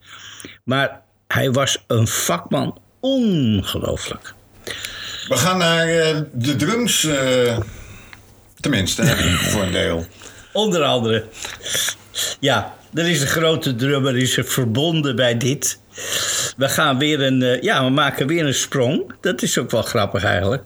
Maar 0.65 1.01
hij 1.29 1.51
was 1.51 1.85
een 1.87 2.07
vakman, 2.07 2.79
ongelooflijk. 3.01 4.35
We 5.29 5.37
gaan 5.37 5.59
naar 5.59 5.89
eh, 5.89 6.21
de 6.33 6.57
drums. 6.57 7.05
eh, 7.05 7.59
tenminste, 8.61 9.07
voor 9.51 9.63
een 9.63 9.73
deel. 9.73 10.07
Onder 10.53 10.83
andere. 10.83 11.25
Ja, 12.41 12.77
er 12.95 13.09
is 13.09 13.21
een 13.21 13.27
grote 13.27 13.75
drummer, 13.75 14.17
is 14.17 14.37
er 14.37 14.45
verbonden 14.45 15.17
bij 15.17 15.37
dit. 15.37 15.81
We 16.57 16.69
gaan 16.69 16.99
weer 16.99 17.21
een, 17.23 17.43
eh, 17.43 17.63
ja, 17.63 17.85
we 17.85 17.91
maken 17.91 18.27
weer 18.27 18.47
een 18.47 18.55
sprong. 18.55 19.15
Dat 19.21 19.43
is 19.43 19.59
ook 19.59 19.71
wel 19.71 19.83
grappig 19.83 20.25
eigenlijk. 20.25 20.63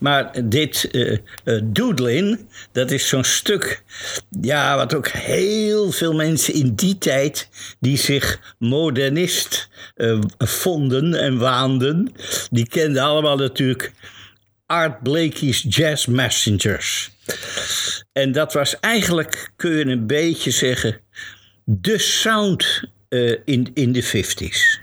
Maar 0.00 0.30
dit 0.44 0.90
eh, 0.90 1.60
Doodlin, 1.64 2.48
dat 2.72 2.90
is 2.90 3.08
zo'n 3.08 3.24
stuk, 3.24 3.82
ja, 4.40 4.76
wat 4.76 4.94
ook 4.94 5.08
heel 5.08 5.92
veel 5.92 6.14
mensen 6.14 6.54
in 6.54 6.74
die 6.74 6.98
tijd, 6.98 7.48
die 7.80 7.96
zich 7.98 8.54
modernist 8.58 9.68
vonden 10.38 11.14
en 11.14 11.38
waanden, 11.38 12.12
die 12.50 12.68
kenden 12.68 13.02
allemaal 13.02 13.36
natuurlijk 13.36 13.92
Art 14.66 15.02
Blakey's 15.02 15.64
Jazz 15.68 16.06
Messengers. 16.06 17.10
En 18.12 18.32
dat 18.32 18.52
was 18.52 18.80
eigenlijk, 18.80 19.52
kun 19.56 19.70
je 19.70 19.84
een 19.84 20.06
beetje 20.06 20.50
zeggen, 20.50 21.00
de 21.64 21.98
sound 21.98 22.82
eh, 23.08 23.36
in, 23.44 23.70
in 23.74 23.92
de 23.92 24.04
50s. 24.04 24.82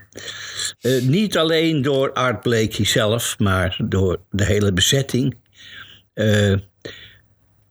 Eh, 0.81 1.01
niet 1.01 1.37
alleen 1.37 1.81
door 1.81 2.13
Art 2.13 2.41
Blakey 2.41 2.85
zelf, 2.85 3.39
maar 3.39 3.79
door 3.83 4.19
de 4.29 4.45
hele 4.45 4.73
bezetting. 4.73 5.37
Eh, 6.13 6.53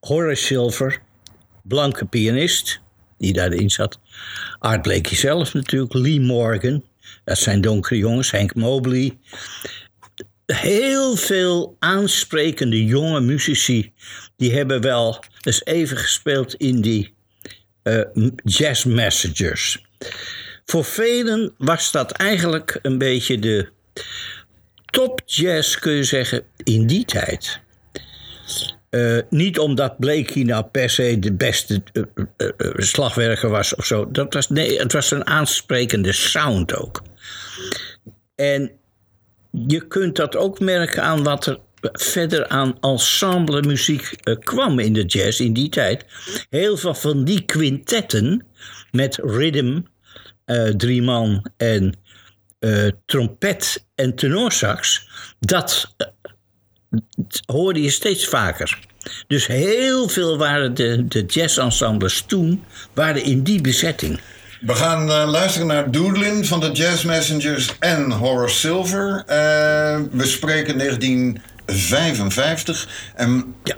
Horace 0.01 0.45
Silver, 0.45 1.03
blanke 1.63 2.05
pianist, 2.05 2.81
die 3.19 3.33
daarin 3.33 3.71
zat. 3.71 4.01
Art 4.59 4.83
Blakey 4.83 5.17
zelf 5.17 5.55
natuurlijk, 5.55 5.93
Lee 5.93 6.21
Morgan, 6.21 6.85
dat 7.25 7.39
zijn 7.39 7.61
donkere 7.61 7.97
jongens, 7.97 8.31
Hank 8.31 8.55
Mobley. 8.55 9.19
Heel 10.47 11.17
veel 11.17 11.77
aansprekende 11.79 12.85
jonge 12.85 13.21
muzici, 13.21 13.93
die 14.37 14.53
hebben 14.53 14.81
wel 14.81 15.25
eens 15.41 15.65
even 15.65 15.97
gespeeld 15.97 16.55
in 16.55 16.81
die 16.81 17.15
jazz 18.45 18.85
messengers. 18.85 19.85
Voor 20.65 20.85
velen 20.85 21.55
was 21.59 21.93
dat 21.93 22.11
eigenlijk 22.11 22.79
een 22.83 22.99
beetje 22.99 23.39
de 23.39 23.69
top 24.85 25.23
jazz, 25.25 25.79
kun 25.79 25.93
je 25.93 26.05
zeggen, 26.05 26.43
in 26.65 26.87
die 26.87 27.05
tijd. 27.05 27.61
Eh, 28.91 29.19
niet 29.29 29.59
omdat 29.59 29.99
Blakey 29.99 30.43
nou 30.43 30.65
per 30.65 30.91
se 30.91 31.19
de 31.19 31.33
beste 31.33 31.83
eh, 31.93 32.03
eh, 32.37 32.49
eh, 32.57 32.73
slagwerker 32.77 33.49
was 33.49 33.75
of 33.75 33.87
zo. 33.87 34.11
Dat 34.11 34.35
was, 34.35 34.49
nee, 34.49 34.79
het 34.79 34.93
was 34.93 35.11
een 35.11 35.27
aansprekende 35.27 36.13
sound 36.13 36.75
ook. 36.75 37.03
En 38.35 38.71
je 39.51 39.87
kunt 39.87 40.17
dat 40.17 40.37
ook 40.37 40.61
merken 40.61 41.03
aan 41.03 41.23
wat 41.23 41.47
er 41.47 41.59
verder 41.81 42.49
aan 42.49 42.77
ensemble 42.81 43.63
muziek 43.63 44.17
eh, 44.23 44.37
kwam 44.39 44.79
in 44.79 44.93
de 44.93 45.05
jazz 45.05 45.41
in 45.41 45.53
die 45.53 45.69
tijd. 45.69 46.05
Heel 46.51 46.77
veel 46.77 46.95
van 46.95 47.25
die 47.25 47.45
quintetten 47.45 48.47
met 48.91 49.17
rhythm, 49.23 49.81
eh, 50.45 50.65
drie 50.65 51.03
man 51.03 51.47
en 51.57 51.97
eh, 52.59 52.87
trompet 53.07 53.85
en 53.95 54.15
tenorsax, 54.15 55.09
dat 55.39 55.95
hoorde 57.47 57.83
je 57.83 57.91
steeds 57.91 58.27
vaker. 58.27 58.79
Dus 59.27 59.47
heel 59.47 60.09
veel 60.09 60.39
waren 60.39 60.75
de, 60.75 61.09
de 61.09 61.25
jazzensembles 61.25 62.23
toen 62.23 62.65
waren 62.95 63.25
in 63.25 63.43
die 63.43 63.61
bezetting. 63.61 64.21
We 64.61 64.75
gaan 64.75 65.07
luisteren 65.31 65.67
naar 65.67 65.91
Doodlin 65.91 66.45
van 66.45 66.61
de 66.61 66.71
Jazz 66.73 67.05
Messengers 67.05 67.79
en 67.79 68.11
Horace 68.11 68.57
Silver. 68.57 69.25
We 70.11 70.27
spreken 70.27 70.79
1955. 71.73 73.11
En 73.15 73.55
Ja. 73.65 73.77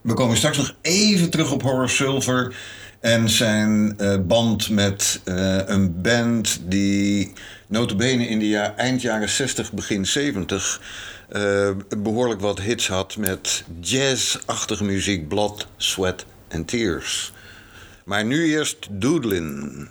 we 0.00 0.14
komen 0.14 0.36
straks 0.36 0.56
nog 0.56 0.74
even 0.82 1.30
terug 1.30 1.52
op 1.52 1.62
Horace 1.62 1.94
Silver. 1.94 2.54
En 3.00 3.28
zijn 3.28 3.94
eh, 3.98 4.16
band 4.26 4.70
met 4.70 5.20
eh, 5.24 5.58
een 5.66 6.00
band 6.02 6.60
die 6.64 7.32
notabene 7.68 8.26
in 8.28 8.38
de 8.38 8.48
ja- 8.48 8.74
eind 8.76 9.02
jaren 9.02 9.28
60, 9.28 9.72
begin 9.72 10.06
70... 10.06 10.80
eh, 11.28 11.70
behoorlijk 11.98 12.40
wat 12.40 12.60
hits 12.60 12.88
had 12.88 13.16
met 13.16 13.64
jazz-achtige 13.80 14.84
muziek. 14.84 15.28
Blood, 15.28 15.66
Sweat 15.76 16.24
and 16.50 16.68
Tears. 16.68 17.32
Maar 18.04 18.24
nu 18.24 18.44
eerst 18.50 18.86
Doodlin. 18.90 19.88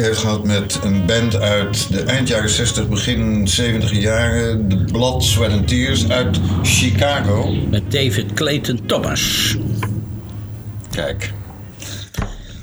Maken 0.00 0.14
heeft 0.14 0.28
gehad 0.28 0.44
met 0.44 0.78
een 0.84 1.06
band 1.06 1.36
uit 1.36 1.92
de 1.92 2.02
eind 2.02 2.28
jaren 2.28 2.50
60, 2.50 2.88
begin 2.88 3.48
70 3.48 3.92
jaren. 3.92 4.68
De 4.68 4.84
Blood, 4.84 5.24
Sweat 5.24 5.52
and 5.52 5.68
Tears 5.68 6.08
uit 6.08 6.40
Chicago. 6.62 7.54
Met 7.70 7.92
David 7.92 8.32
Clayton 8.32 8.86
Thomas. 8.86 9.56
Kijk. 10.90 11.32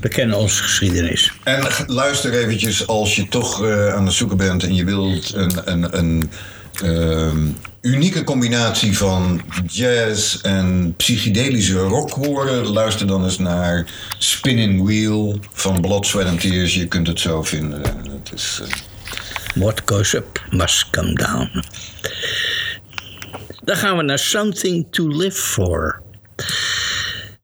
We 0.00 0.08
kennen 0.08 0.36
onze 0.36 0.62
geschiedenis. 0.62 1.32
En 1.44 1.66
luister 1.86 2.32
eventjes 2.32 2.86
als 2.86 3.16
je 3.16 3.28
toch 3.28 3.64
eh, 3.64 3.94
aan 3.94 4.04
het 4.04 4.14
zoeken 4.14 4.36
bent 4.36 4.62
en 4.62 4.74
je 4.74 4.84
wilt 4.84 5.34
een, 5.34 5.52
een, 5.64 5.98
een 5.98 6.30
ehm, 6.82 7.46
unieke 7.80 8.24
combinatie 8.24 8.96
van 8.96 9.42
jazz 9.66 10.40
en 10.40 10.94
psychedelische 10.96 11.78
rock 11.78 12.10
horen. 12.10 12.66
Luister 12.66 13.06
dan 13.06 13.24
eens 13.24 13.38
naar 13.38 13.86
Spinning 14.18 14.84
Wheel 14.84 15.38
van 15.52 15.80
Blood, 15.80 16.06
Sweat 16.06 16.26
and 16.26 16.40
Tears. 16.40 16.74
Je 16.74 16.86
kunt 16.86 17.06
het 17.06 17.20
zo 17.20 17.42
vinden. 17.42 17.82
Het 17.82 18.32
is, 18.34 18.60
eh, 18.62 18.68
What 19.54 19.82
goes 19.84 20.14
up 20.14 20.44
must 20.50 20.90
come 20.90 21.12
down. 21.12 21.64
Dan 23.64 23.76
gaan 23.76 23.96
we 23.96 24.02
naar 24.02 24.18
Something 24.18 24.86
to 24.90 25.08
Live 25.08 25.40
For. 25.40 26.02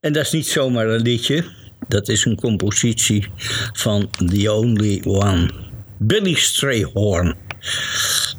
En 0.00 0.12
dat 0.12 0.24
is 0.24 0.32
niet 0.32 0.46
zomaar 0.46 0.86
een 0.86 1.02
liedje. 1.02 1.44
Dat 1.88 2.08
is 2.08 2.24
een 2.24 2.36
compositie 2.36 3.28
van 3.72 4.10
The 4.10 4.52
Only 4.52 5.02
One. 5.04 5.50
Billy 5.98 6.34
Strayhorn. 6.34 7.36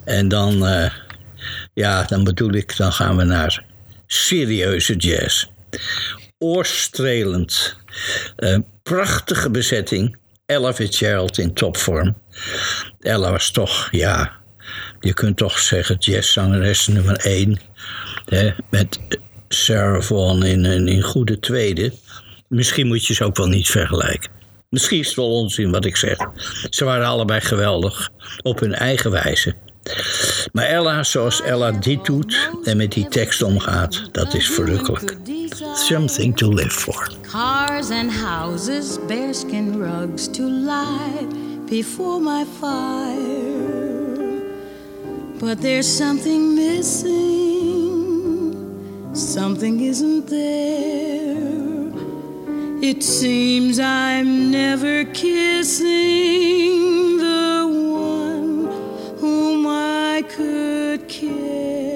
En 0.04 0.28
dan, 0.28 0.66
eh, 0.66 0.92
ja, 1.76 2.04
dan 2.04 2.24
bedoel 2.24 2.54
ik, 2.54 2.78
dan 2.78 2.92
gaan 2.92 3.18
we 3.18 3.24
naar 3.24 3.64
serieuze 4.08 4.96
jazz. 4.96 5.46
Oorstrelend. 6.38 7.76
Eh, 8.36 8.58
prachtige 8.84 9.50
bezetting. 9.50 10.18
Ella 10.46 10.74
Fitzgerald 10.74 11.38
in 11.38 11.54
topvorm. 11.54 12.16
Ella 13.00 13.32
was 13.32 13.52
toch, 13.52 13.88
ja, 13.92 14.32
je 15.00 15.14
kunt 15.14 15.38
toch 15.38 15.60
zeggen 15.60 15.96
jazzzangeres 16.00 16.88
nummer 16.88 17.18
één. 17.18 17.60
Hè, 18.26 18.52
met 18.70 19.00
Sarah 19.48 20.02
Vaughan 20.02 20.44
in 20.44 20.66
een 20.66 21.02
goede 21.02 21.40
tweede. 21.40 21.94
Misschien 22.48 22.88
moet 22.88 23.06
je 23.06 23.14
ze 23.14 23.24
ook 23.24 23.38
wel 23.38 23.48
niet 23.48 23.68
vergelijken. 23.68 24.32
Misschien 24.70 25.00
is 25.00 25.08
het 25.08 25.16
wel 25.16 25.32
onzin 25.32 25.72
wat 25.72 25.86
ik 25.86 25.96
zeg. 25.96 26.18
Ze 26.70 26.84
waren 26.86 27.06
allebei 27.06 27.42
geweldig, 27.42 28.10
op 28.42 28.60
hun 28.60 28.74
eigen 28.74 29.12
wijze. 29.12 29.56
Maar 30.54 30.66
Ella, 30.66 31.04
zoals 31.04 31.42
Ella 31.42 31.72
dit 31.72 32.06
doet 32.06 32.50
en 32.64 32.78
met 32.78 32.92
die 32.92 33.08
tekst 33.08 33.42
omgaat, 33.42 34.02
dat 34.12 34.34
is 34.34 34.50
verrukkelijk. 34.50 35.18
Something 35.74 36.38
to 36.38 36.54
live 36.54 36.70
for. 36.70 37.12
Cars 37.32 37.90
and 37.90 38.12
houses, 38.12 38.98
bearskin 39.08 39.78
rugs 39.78 40.28
to 40.32 40.44
lie 40.44 41.28
before 41.70 42.20
my 42.20 42.46
fire. 42.60 43.94
But 45.40 45.62
there's 45.62 45.98
something 45.98 46.56
missing, 46.56 48.56
something 49.14 49.82
isn't 49.82 50.28
there. 50.28 51.44
It 52.82 53.04
seems 53.04 53.80
I'm 53.80 54.52
never 54.52 55.06
kissing 55.06 55.88
the 57.18 57.65
care 61.20 61.95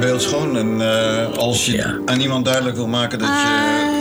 Ja, 0.00 0.04
beeldschoon. 0.06 0.56
En 0.56 0.80
eh, 0.80 1.32
als 1.36 1.66
je 1.66 1.72
Ja. 1.76 1.98
aan 2.04 2.20
iemand 2.20 2.44
duidelijk 2.44 2.76
wil 2.76 2.86
maken 2.86 3.18
dat 3.18 3.28
je 3.28 3.34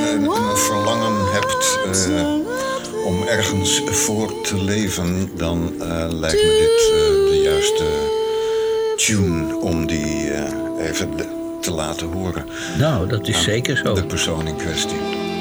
eh, 0.03 0.11
een, 0.11 0.23
een 0.29 0.57
verlangen 0.57 1.31
hebt 1.31 1.79
eh, 2.05 3.05
om 3.05 3.23
ergens 3.27 3.81
voor 3.85 4.41
te 4.41 4.63
leven, 4.63 5.29
dan 5.37 5.73
eh, 5.81 6.05
lijkt 6.09 6.43
me 6.43 6.49
dit 6.59 6.91
eh, 6.93 7.31
de 7.31 7.41
juiste 7.43 7.85
tune 8.95 9.55
om 9.55 9.87
die 9.87 10.29
eh, 10.31 10.87
even 10.89 11.09
te 11.61 11.71
laten 11.71 12.07
horen. 12.07 12.45
Nou, 12.77 13.07
dat 13.07 13.27
is 13.27 13.43
zeker 13.43 13.77
zo. 13.77 13.93
De 13.93 14.05
persoon 14.05 14.47
in 14.47 14.55
kwestie. 14.55 14.99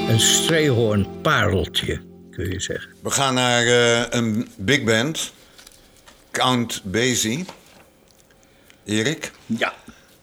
Een 0.09 0.19
streehoorn 0.19 1.07
pareltje, 1.21 2.01
kun 2.31 2.49
je 2.51 2.59
zeggen. 2.59 2.91
We 3.03 3.09
gaan 3.09 3.33
naar 3.33 3.65
eh, 3.65 4.01
een 4.09 4.47
big 4.57 4.83
band, 4.83 5.31
Count 6.31 6.81
Basie. 6.83 7.45
Erik. 8.85 9.31
Ja, 9.45 9.73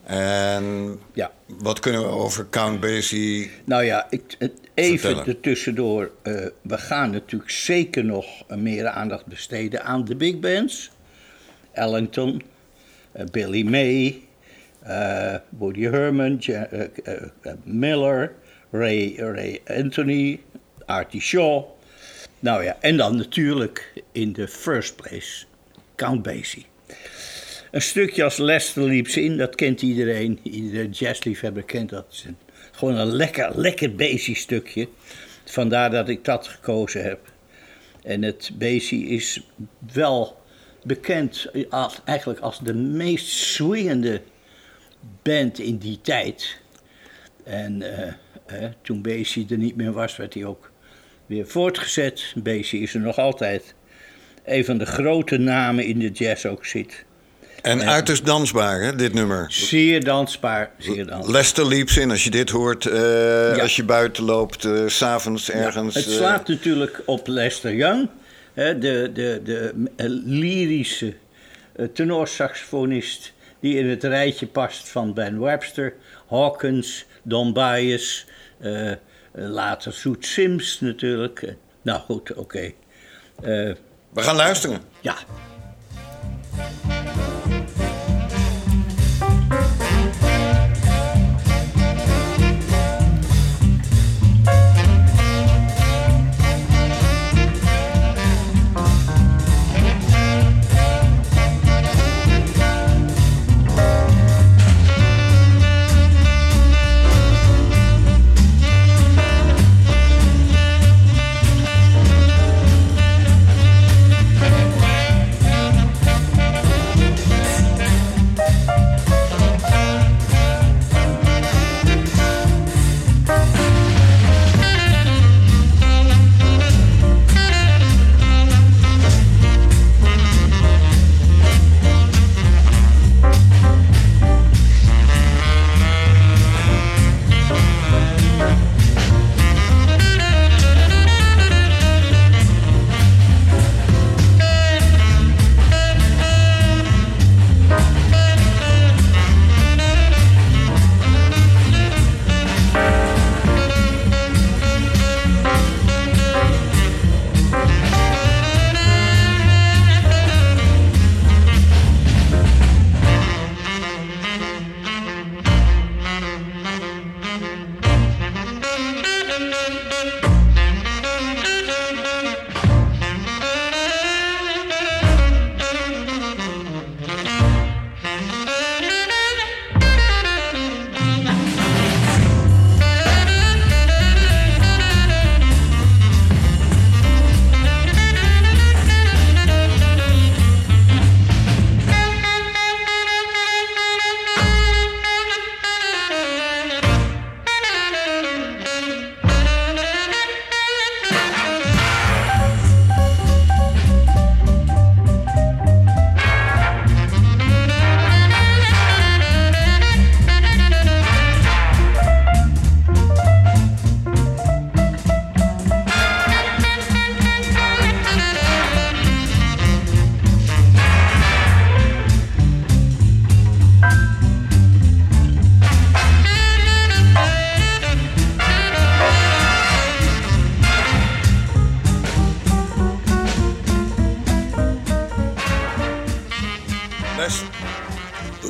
En 0.05 0.99
ja. 1.13 1.31
wat 1.45 1.79
kunnen 1.79 2.01
we 2.01 2.07
over 2.07 2.47
Count 2.49 2.79
Basie... 2.79 3.51
Nou 3.63 3.83
ja, 3.83 4.07
ik, 4.09 4.37
even 4.73 5.25
ertussendoor. 5.25 6.11
eh 6.21 6.45
we 6.61 6.77
gaan 6.77 7.11
natuurlijk 7.11 7.51
zeker 7.51 8.05
nog 8.05 8.25
meer 8.47 8.87
aandacht 8.87 9.25
besteden 9.25 9.83
aan 9.83 10.05
de 10.05 10.15
big 10.15 10.39
bands. 10.39 10.91
Ellington, 11.71 12.41
eh, 13.11 13.25
Billy 13.31 13.63
May, 13.63 14.21
eh, 14.79 15.35
Woody 15.49 15.81
Herman, 15.81 16.39
Miller, 17.63 18.33
Ray, 18.71 19.15
Ray 19.17 19.61
Anthony, 19.67 20.39
Artie 20.85 21.21
Shaw. 21.21 21.63
Nou 22.39 22.63
ja, 22.63 22.77
en 22.79 22.97
dan 22.97 23.15
natuurlijk 23.15 24.03
in 24.11 24.33
de 24.33 24.47
first 24.47 24.95
place 24.95 25.45
Count 25.95 26.21
Basie. 26.21 26.65
Een 27.75 27.81
stukje 27.81 28.23
als 28.23 28.37
Lester 28.37 28.83
Leaps 28.83 29.17
In, 29.17 29.37
dat 29.37 29.55
kent 29.55 29.81
iedereen. 29.81 30.39
Iedere 30.43 30.89
jazzliefhebber 30.89 31.63
kent 31.63 31.89
dat. 31.89 32.25
Gewoon 32.71 32.95
een 32.95 33.15
lekker, 33.15 33.59
lekker 33.59 33.95
Basie 33.95 34.35
stukje. 34.35 34.87
Vandaar 35.45 35.89
dat 35.89 36.09
ik 36.09 36.25
dat 36.25 36.47
gekozen 36.47 37.03
heb. 37.03 37.19
En 38.03 38.23
het 38.23 38.51
Basie 38.53 39.07
is 39.07 39.41
wel 39.93 40.41
bekend 40.83 41.51
als, 41.69 42.01
eigenlijk 42.05 42.39
als 42.39 42.59
de 42.59 42.73
meest 42.73 43.27
swingende 43.27 44.21
band 45.21 45.59
in 45.59 45.77
die 45.77 46.01
tijd. 46.01 46.59
En 47.43 47.81
eh, 47.81 48.13
eh, 48.45 48.71
toen 48.81 49.01
Basie 49.01 49.45
er 49.49 49.57
niet 49.57 49.75
meer 49.75 49.91
was, 49.91 50.15
werd 50.15 50.33
hij 50.33 50.45
ook 50.45 50.71
weer 51.25 51.47
voortgezet. 51.47 52.33
Basie 52.35 52.81
is 52.81 52.93
er 52.93 53.01
nog 53.01 53.17
altijd. 53.17 53.75
Een 54.45 54.65
van 54.65 54.77
de 54.77 54.85
grote 54.85 55.37
namen 55.37 55.85
in 55.85 55.99
de 55.99 56.09
jazz 56.09 56.45
ook 56.45 56.65
zit. 56.65 57.05
En 57.65 57.83
uiterst 57.87 58.25
dansbaar, 58.25 58.81
hè, 58.81 58.95
dit 58.95 59.13
nummer. 59.13 59.45
Zeer 59.51 60.03
dansbaar, 60.03 60.71
zeer 60.77 61.05
dansbaar. 61.05 61.31
Lester 61.31 61.67
Leaps 61.67 61.97
In, 61.97 62.11
als 62.11 62.23
je 62.23 62.29
dit 62.29 62.49
hoort, 62.49 62.85
eh, 62.85 63.55
Ja. 63.55 63.61
als 63.61 63.75
je 63.75 63.83
buiten 63.83 64.23
loopt, 64.23 64.67
s 64.87 64.97
s'avonds 64.97 65.51
ergens. 65.51 65.95
het 65.95 66.05
eh, 66.05 66.11
slaat 66.13 66.47
natuurlijk 66.47 67.01
op 67.05 67.27
Lester 67.27 67.73
Young, 67.73 68.09
hè, 68.53 68.77
de, 68.77 69.09
de, 69.13 69.41
de 69.43 69.73
eh, 69.95 70.05
lyrische 70.25 71.13
tenorsaxofonist 71.93 73.33
die 73.59 73.77
in 73.77 73.89
het 73.89 74.03
rijtje 74.03 74.47
past 74.47 74.89
van 74.89 75.13
Ben 75.13 75.39
Webster, 75.39 75.93
Hawkins, 76.29 77.05
Don 77.23 77.55
eh, 77.55 78.91
later 79.31 79.93
Soet 79.93 80.25
Sims 80.25 80.79
natuurlijk. 80.79 81.55
Nou 81.81 81.99
goed, 81.99 82.33
oké. 82.33 82.71
We 83.41 83.75
gaan 84.21 84.35
luisteren. 84.35 84.81
ja. 85.01 85.15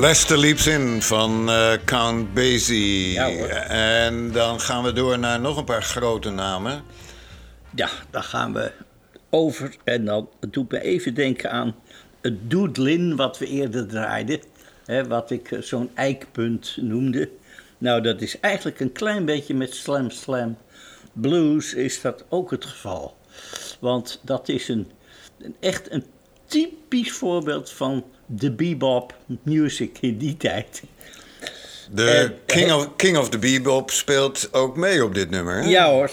Lester 0.05 0.37
Leaps 0.37 0.67
In 0.67 1.01
van 1.01 1.49
eh, 1.49 1.73
Count 1.85 2.33
Basie. 2.33 3.11
Ja, 3.11 3.29
en 3.67 4.31
dan 4.31 4.59
gaan 4.59 4.83
we 4.83 4.93
door 4.93 5.19
naar 5.19 5.39
nog 5.39 5.57
een 5.57 5.63
paar 5.63 5.83
grote 5.83 6.29
namen. 6.29 6.83
Ja, 7.75 7.89
dan 8.09 8.23
gaan 8.23 8.53
we 8.53 8.71
over. 9.29 9.75
En 9.83 10.05
dan 10.05 10.29
doet 10.49 10.71
me 10.71 10.81
even 10.81 11.13
denken 11.13 11.51
aan 11.51 11.75
het 12.21 12.51
doodlin 12.51 13.15
wat 13.15 13.37
we 13.37 13.47
eerder 13.47 13.87
draaiden. 13.87 14.39
Hè, 14.85 15.07
wat 15.07 15.31
ik 15.31 15.51
eh, 15.51 15.61
zo'n 15.61 15.89
eikpunt 15.93 16.77
noemde. 16.81 17.29
Nou, 17.77 18.01
dat 18.01 18.21
is 18.21 18.39
eigenlijk 18.39 18.79
een 18.79 18.91
klein 18.91 19.25
beetje 19.25 19.53
met 19.53 19.73
Slam 19.73 20.09
Slam 20.09 20.57
Blues 21.13 21.73
is 21.73 22.01
dat 22.01 22.25
ook 22.29 22.51
het 22.51 22.65
geval. 22.65 23.17
Want 23.79 24.19
dat 24.23 24.49
is 24.49 24.67
een, 24.67 24.91
een 25.39 25.55
echt 25.59 25.91
een 25.91 26.05
typisch 26.47 27.11
voorbeeld 27.11 27.71
van 27.71 28.03
de 28.25 28.51
bebop 28.51 29.15
music 29.43 29.97
in 30.01 30.17
die 30.17 30.37
tijd. 30.37 30.83
De 31.91 32.09
En- 32.09 32.33
King, 32.45 32.71
of, 32.73 32.95
King 32.95 33.17
of 33.17 33.29
the 33.29 33.37
Bebop 33.39 33.91
speelt 33.91 34.49
ook 34.53 34.77
mee 34.77 35.03
op 35.03 35.13
dit 35.15 35.29
nummer. 35.29 35.55
Hè? 35.63 35.69
Ja 35.69 35.89
hoor. 35.91 36.11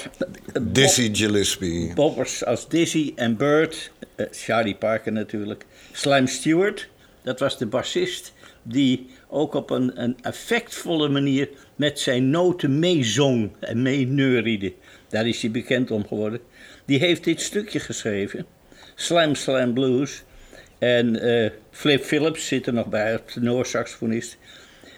Dizzy 0.62 1.14
Gillespie. 1.14 1.94
Boppers 1.94 2.44
als 2.44 2.68
Dizzy 2.68 3.12
en 3.16 3.36
Bird, 3.36 3.90
eh, 4.14 4.26
Charlie 4.30 4.74
Parker 4.74 5.12
natuurlijk. 5.12 5.64
Slim 5.92 6.26
Stewart, 6.26 6.88
dat 7.22 7.40
was 7.40 7.58
de 7.58 7.66
bassist 7.66 8.32
die 8.62 9.06
ook 9.28 9.54
op 9.54 9.70
een, 9.70 10.02
een 10.02 10.16
effectvolle 10.22 11.08
manier 11.08 11.48
met 11.76 12.00
zijn 12.00 12.30
noten 12.30 12.78
meezong 12.78 13.50
en 13.60 13.82
meeneuriede. 13.82 14.72
Daar 15.08 15.28
is 15.28 15.42
hij 15.42 15.50
bekend 15.50 15.90
om 15.90 16.06
geworden. 16.06 16.40
Die 16.84 16.98
heeft 16.98 17.24
dit 17.24 17.40
stukje 17.40 17.80
geschreven, 17.80 18.46
Slam 18.94 19.34
Slam 19.34 19.74
Blues. 19.74 20.22
En 20.78 21.20
eh, 21.20 21.50
Flip 21.70 22.04
Phillips 22.04 22.46
zit 22.46 22.66
er 22.66 22.72
nog 22.72 22.86
bij, 22.86 23.12
als 23.12 23.32
tenorsaxofonist. 23.32 24.36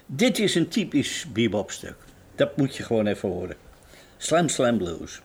Dit 0.06 0.38
is 0.38 0.54
een 0.54 0.68
typisch 0.68 1.26
bebopstuk. 1.32 1.96
Dat 2.34 2.56
moet 2.56 2.76
je 2.76 2.82
gewoon 2.82 3.06
even 3.06 3.28
horen. 3.28 3.56
Slam 4.16 4.48
Slam 4.48 4.78
Blues. 4.78 5.20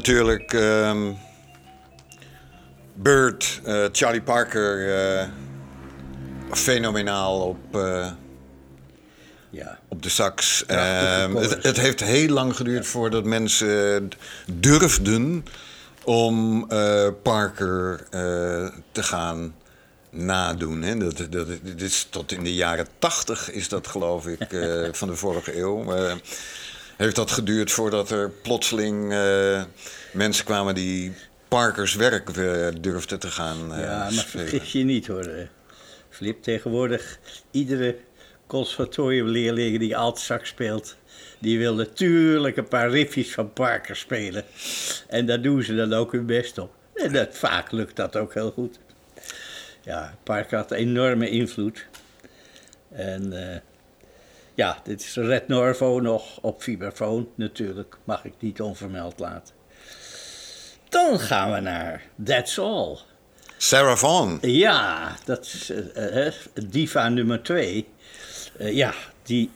Natuurlijk 0.00 0.52
ehm, 0.52 1.12
Bird, 2.94 3.60
eh, 3.64 3.84
Charlie 3.92 4.22
Parker, 4.22 4.94
eh, 4.94 5.28
fenomenaal 6.50 7.40
op, 7.40 7.76
eh, 7.76 8.10
Ja. 9.50 9.78
op 9.88 10.02
de 10.02 10.08
sax. 10.08 10.66
Ehm, 10.66 11.34
het, 11.34 11.62
het 11.62 11.76
heeft 11.76 12.00
heel 12.00 12.28
lang 12.28 12.56
geduurd 12.56 12.86
voordat 12.86 13.24
mensen 13.24 14.08
durfden 14.52 15.44
om 16.04 16.66
Parker 17.22 18.06
te 18.92 19.02
gaan 19.02 19.54
nadoen. 20.10 20.82
Hè. 20.82 20.96
Dat, 20.96 21.16
dat, 21.30 21.46
dit 21.62 21.82
is 21.82 22.06
tot 22.10 22.32
in 22.32 22.44
de 22.44 22.54
jaren 22.54 22.86
tachtig 22.98 23.50
is 23.50 23.68
dat 23.68 23.86
geloof 23.86 24.26
ik 24.26 24.46
van 25.00 25.08
de 25.08 25.16
vorige 25.16 25.58
eeuw. 25.58 25.84
Heeft 27.00 27.16
dat 27.16 27.30
geduurd 27.30 27.70
voordat 27.72 28.10
er 28.10 28.30
plotseling 28.30 29.12
eh, 29.12 29.62
mensen 30.12 30.44
kwamen 30.44 30.74
die 30.74 31.12
Parkers 31.48 31.94
werk 31.94 32.28
eh, 32.28 32.68
durfden 32.80 33.18
te 33.18 33.30
gaan 33.30 33.74
eh, 33.74 33.80
Ja, 33.80 33.98
maar 33.98 34.12
spelen. 34.12 34.48
vergis 34.48 34.72
je 34.72 34.84
niet 34.84 35.06
hoor. 35.06 35.48
Flip, 36.08 36.42
tegenwoordig 36.42 37.18
iedere 37.50 37.96
conservatoriumleerling 38.46 39.78
die 39.78 39.96
altsax 39.96 40.48
speelt... 40.48 40.96
die 41.38 41.58
wil 41.58 41.74
natuurlijk 41.74 42.56
een 42.56 42.68
paar 42.68 42.90
riffjes 42.90 43.32
van 43.32 43.52
Parker 43.52 43.96
spelen. 43.96 44.44
En 45.08 45.26
daar 45.26 45.42
doen 45.42 45.62
ze 45.62 45.74
dan 45.74 45.92
ook 45.92 46.12
hun 46.12 46.26
best 46.26 46.58
op. 46.58 46.72
En 46.94 47.12
dat, 47.12 47.28
vaak 47.32 47.72
lukt 47.72 47.96
dat 47.96 48.16
ook 48.16 48.34
heel 48.34 48.50
goed. 48.50 48.78
Ja, 49.82 50.14
Parker 50.22 50.56
had 50.56 50.70
enorme 50.70 51.30
invloed. 51.30 51.86
En 52.88 53.32
ja, 54.60 54.80
dit 54.82 55.00
is 55.00 55.14
Red 55.16 55.48
Norvo 55.48 56.00
nog 56.00 56.38
op 56.40 56.62
vibrafoon 56.62 57.28
natuurlijk. 57.34 57.96
Mag 58.04 58.24
ik 58.24 58.32
niet 58.38 58.60
onvermeld 58.60 59.18
laten. 59.18 59.54
Dan 60.88 61.20
gaan 61.20 61.52
we 61.52 61.60
naar 61.60 62.02
That's 62.24 62.58
All. 62.58 62.98
Sarah 63.56 63.96
Vaughan. 63.96 64.38
Ja, 64.40 65.16
dat 65.24 65.44
is 65.44 65.70
eh, 65.94 66.32
diva 66.68 67.08
nummer 67.08 67.42
twee. 67.42 67.88
Eh, 68.58 68.72
ja, 68.72 68.94
die 69.22 69.50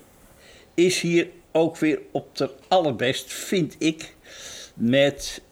is 0.74 1.00
hier 1.00 1.28
ook 1.52 1.76
weer 1.76 2.00
op 2.10 2.36
de 2.36 2.50
allerbest, 2.68 3.32
vind 3.32 3.76
ik. 3.78 4.14
Met, 4.74 5.42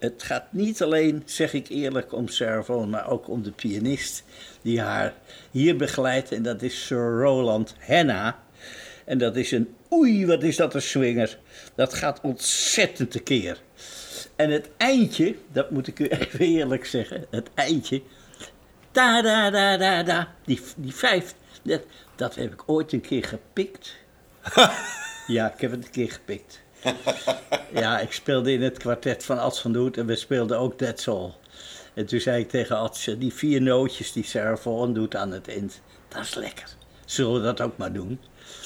het 0.00 0.22
gaat 0.22 0.52
niet 0.52 0.82
alleen, 0.82 1.22
zeg 1.24 1.52
ik 1.52 1.68
eerlijk, 1.68 2.12
om 2.12 2.28
Sarah 2.28 2.64
Vaughan, 2.64 2.90
maar 2.90 3.10
ook 3.10 3.28
om 3.28 3.42
de 3.42 3.50
pianist 3.50 4.24
die 4.62 4.80
haar 4.80 5.14
hier 5.50 5.76
begeleidt. 5.76 6.32
En 6.32 6.42
dat 6.42 6.62
is 6.62 6.86
Sir 6.86 7.20
Roland 7.20 7.74
Henna. 7.78 8.43
En 9.04 9.18
dat 9.18 9.36
is 9.36 9.50
een, 9.50 9.74
oei, 9.92 10.26
wat 10.26 10.42
is 10.42 10.56
dat 10.56 10.74
een 10.74 10.82
swinger. 10.82 11.38
Dat 11.74 11.94
gaat 11.94 12.20
ontzettend 12.20 13.10
tekeer. 13.10 13.58
En 14.36 14.50
het 14.50 14.68
eindje, 14.76 15.34
dat 15.52 15.70
moet 15.70 15.86
ik 15.86 15.98
u 15.98 16.06
even 16.18 16.40
eerlijk 16.40 16.86
zeggen, 16.86 17.26
het 17.30 17.48
eindje. 17.54 18.02
Da 18.92 19.22
da 19.22 19.50
da 19.50 19.76
da 19.76 20.02
da. 20.02 20.34
Die, 20.44 20.60
die 20.76 20.94
vijf, 20.94 21.34
Dat, 21.62 21.82
dat 22.16 22.34
heb 22.34 22.52
ik 22.52 22.62
ooit 22.66 22.92
een 22.92 23.00
keer 23.00 23.24
gepikt. 23.24 23.96
ja, 25.26 25.52
ik 25.52 25.60
heb 25.60 25.70
het 25.70 25.84
een 25.84 25.90
keer 25.90 26.10
gepikt. 26.10 26.62
ja, 27.80 28.00
ik 28.00 28.12
speelde 28.12 28.52
in 28.52 28.62
het 28.62 28.78
kwartet 28.78 29.24
van 29.24 29.38
Ad 29.38 29.60
van 29.60 29.72
de 29.72 29.78
Hoed 29.78 29.96
en 29.96 30.06
we 30.06 30.16
speelden 30.16 30.58
ook 30.58 30.78
That's 30.78 31.08
All. 31.08 31.32
En 31.94 32.06
toen 32.06 32.20
zei 32.20 32.42
ik 32.42 32.48
tegen 32.48 32.76
Ad, 32.76 33.14
die 33.18 33.34
vier 33.34 33.62
nootjes 33.62 34.12
die 34.12 34.24
Sarah 34.24 34.56
Vaughan 34.56 34.94
doet 34.94 35.16
aan 35.16 35.30
het 35.30 35.48
eind, 35.48 35.80
dat 36.08 36.22
is 36.22 36.34
lekker. 36.34 36.68
Zullen 37.04 37.34
we 37.34 37.40
dat 37.40 37.60
ook 37.60 37.76
maar 37.76 37.92
doen? 37.92 38.20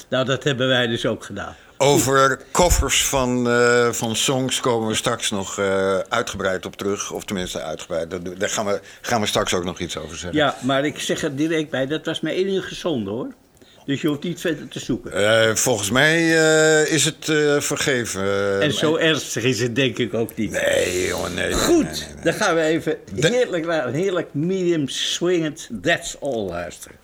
Nou, 0.09 0.25
dat 0.25 0.45
hebben 0.45 0.69
wij 0.69 0.87
dus 0.87 1.07
ook 1.07 1.25
gedaan. 1.25 1.57
Over 1.81 2.41
covers 2.53 3.07
van, 3.07 3.51
eh, 3.51 3.89
van 3.91 4.17
songs 4.17 4.61
komen 4.61 4.89
we 4.89 4.95
straks 4.95 5.31
nog 5.31 5.59
eh, 5.59 5.99
uitgebreid 5.99 6.67
op 6.67 6.77
terug. 6.77 7.13
Of 7.13 7.25
tenminste 7.25 7.63
uitgebreid. 7.63 8.11
Daar- 8.11 8.49
gaan 8.49 8.67
we, 8.67 8.81
gaan 9.01 9.21
we 9.21 9.27
straks 9.27 9.55
ook 9.55 9.65
nog 9.65 9.79
iets 9.79 9.97
over 9.97 10.17
zeggen. 10.17 10.39
Ja, 10.39 10.57
maar 10.63 10.85
ik 10.85 10.99
zeg 10.99 11.23
er 11.23 11.37
direct 11.37 11.71
bij, 11.71 11.87
dat 11.87 12.05
was 12.05 12.21
mijn 12.21 12.37
enige 12.37 12.75
zonde 12.75 13.11
hoor. 13.11 13.33
Dus 13.85 14.01
je 14.01 14.09
hoeft 14.09 14.23
niet 14.23 14.41
verder 14.41 14.69
te 14.69 14.81
zoeken. 14.81 15.13
Eh, 15.13 15.55
volgens 15.55 15.91
mij 15.91 16.29
is 16.85 17.05
het 17.05 17.25
vergeven. 17.65 18.61
en 18.61 18.73
zo 18.73 18.97
ernstig 18.97 19.43
is 19.43 19.61
het 19.61 19.77
denk 19.77 19.99
ik 19.99 20.15
ook 20.15 20.37
niet. 20.37 20.51
Nee, 20.51 21.07
jongen, 21.07 21.35
nee. 21.35 21.53
Goed, 21.53 21.83
nee, 21.83 21.93
nee, 21.93 22.15
nee. 22.15 22.23
dan 22.25 22.33
gaan 22.33 22.55
we 22.55 22.63
even 22.63 22.97
heerlijk 23.15 23.93
heerlijk 23.93 24.29
medium 24.35 24.89
swingend 24.89 25.69
That's 25.83 26.17
All 26.21 26.49
luisteren. 26.49 26.97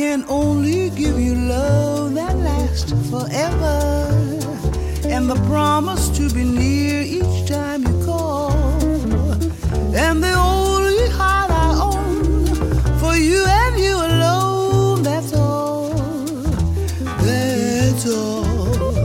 Can 0.00 0.24
only 0.30 0.88
give 0.88 1.20
you 1.20 1.34
love 1.34 2.14
that 2.14 2.34
lasts 2.38 2.90
forever 3.10 3.78
and 5.04 5.28
the 5.28 5.38
promise 5.46 6.08
to 6.08 6.30
be 6.30 6.42
near 6.42 7.02
each 7.02 7.46
time 7.46 7.82
you 7.82 7.94
call. 8.06 8.50
And 10.04 10.24
the 10.24 10.32
only 10.32 11.06
heart 11.18 11.50
I 11.50 11.68
own 11.88 12.46
for 12.98 13.14
you 13.14 13.44
and 13.46 13.78
you 13.78 13.94
alone, 14.10 15.02
that's 15.02 15.34
all. 15.34 15.90
That's 17.26 18.06
all. 18.08 18.96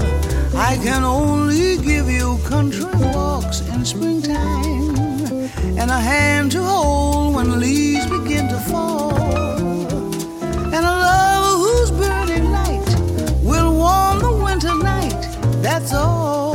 I 0.56 0.80
can 0.82 1.04
only 1.04 1.76
give 1.90 2.10
you 2.10 2.38
country 2.46 2.86
walks 3.12 3.60
in 3.74 3.84
springtime 3.84 4.96
and 5.80 5.92
a 5.92 6.00
hand 6.00 6.45
That's 15.86 15.98
all. 15.98 16.54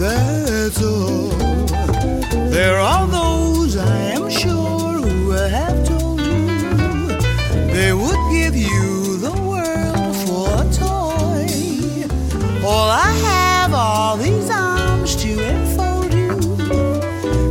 That's 0.00 0.82
all. 0.82 1.28
There 2.50 2.76
are 2.80 3.06
those 3.06 3.76
I 3.76 3.96
am 4.16 4.28
sure 4.28 4.94
who 4.94 5.30
have 5.30 5.86
told 5.86 6.20
you 6.22 7.16
they 7.72 7.92
would 7.92 8.18
give 8.32 8.56
you 8.56 9.18
the 9.18 9.30
world 9.30 10.16
for 10.26 10.48
a 10.50 10.66
toy. 10.74 11.46
All 12.66 12.90
I 12.90 13.12
have 13.22 13.72
are 13.72 14.18
these 14.18 14.50
arms 14.50 15.14
to 15.22 15.38
enfold 15.50 16.12
you, 16.12 16.40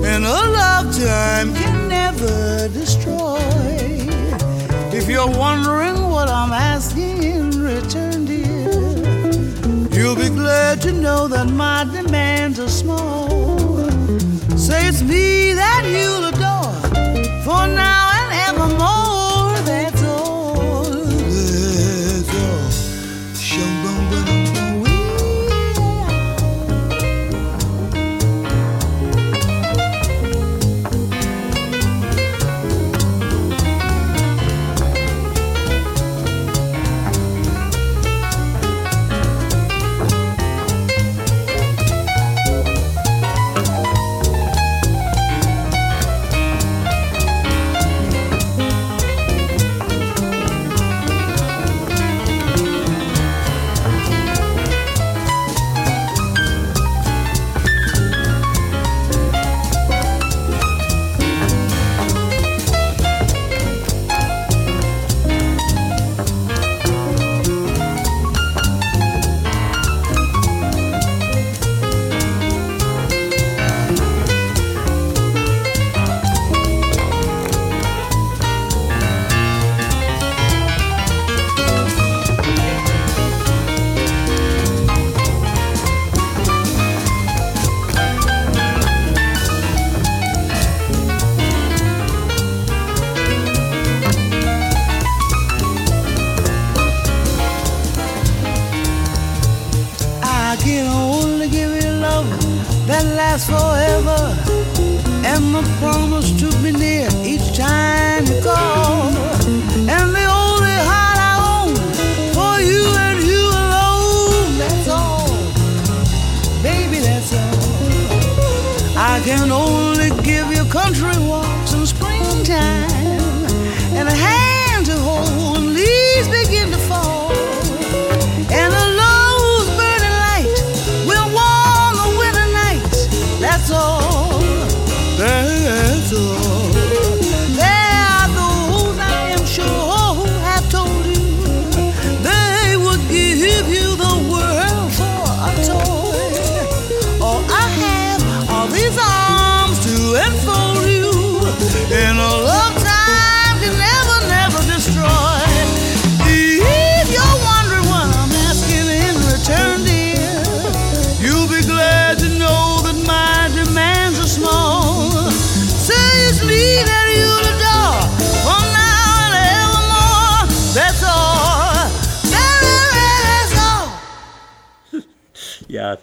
and 0.04 0.26
a 0.26 0.50
lifetime 0.52 1.54
can 1.54 1.88
never 1.88 2.68
destroy. 2.68 3.40
If 4.92 5.08
you're 5.08 5.30
wondering 5.30 5.87
to 10.58 10.92
know 10.92 11.28
that 11.28 11.48
my 11.48 11.84
demands 11.86 12.60
are 12.60 12.70
small. 12.70 13.30
Say 14.58 14.88
it's 14.88 15.02
me 15.02 15.54
that 15.54 15.84
you'll 15.86 16.26
adore 16.32 16.74
for 17.44 17.68
now 17.68 18.07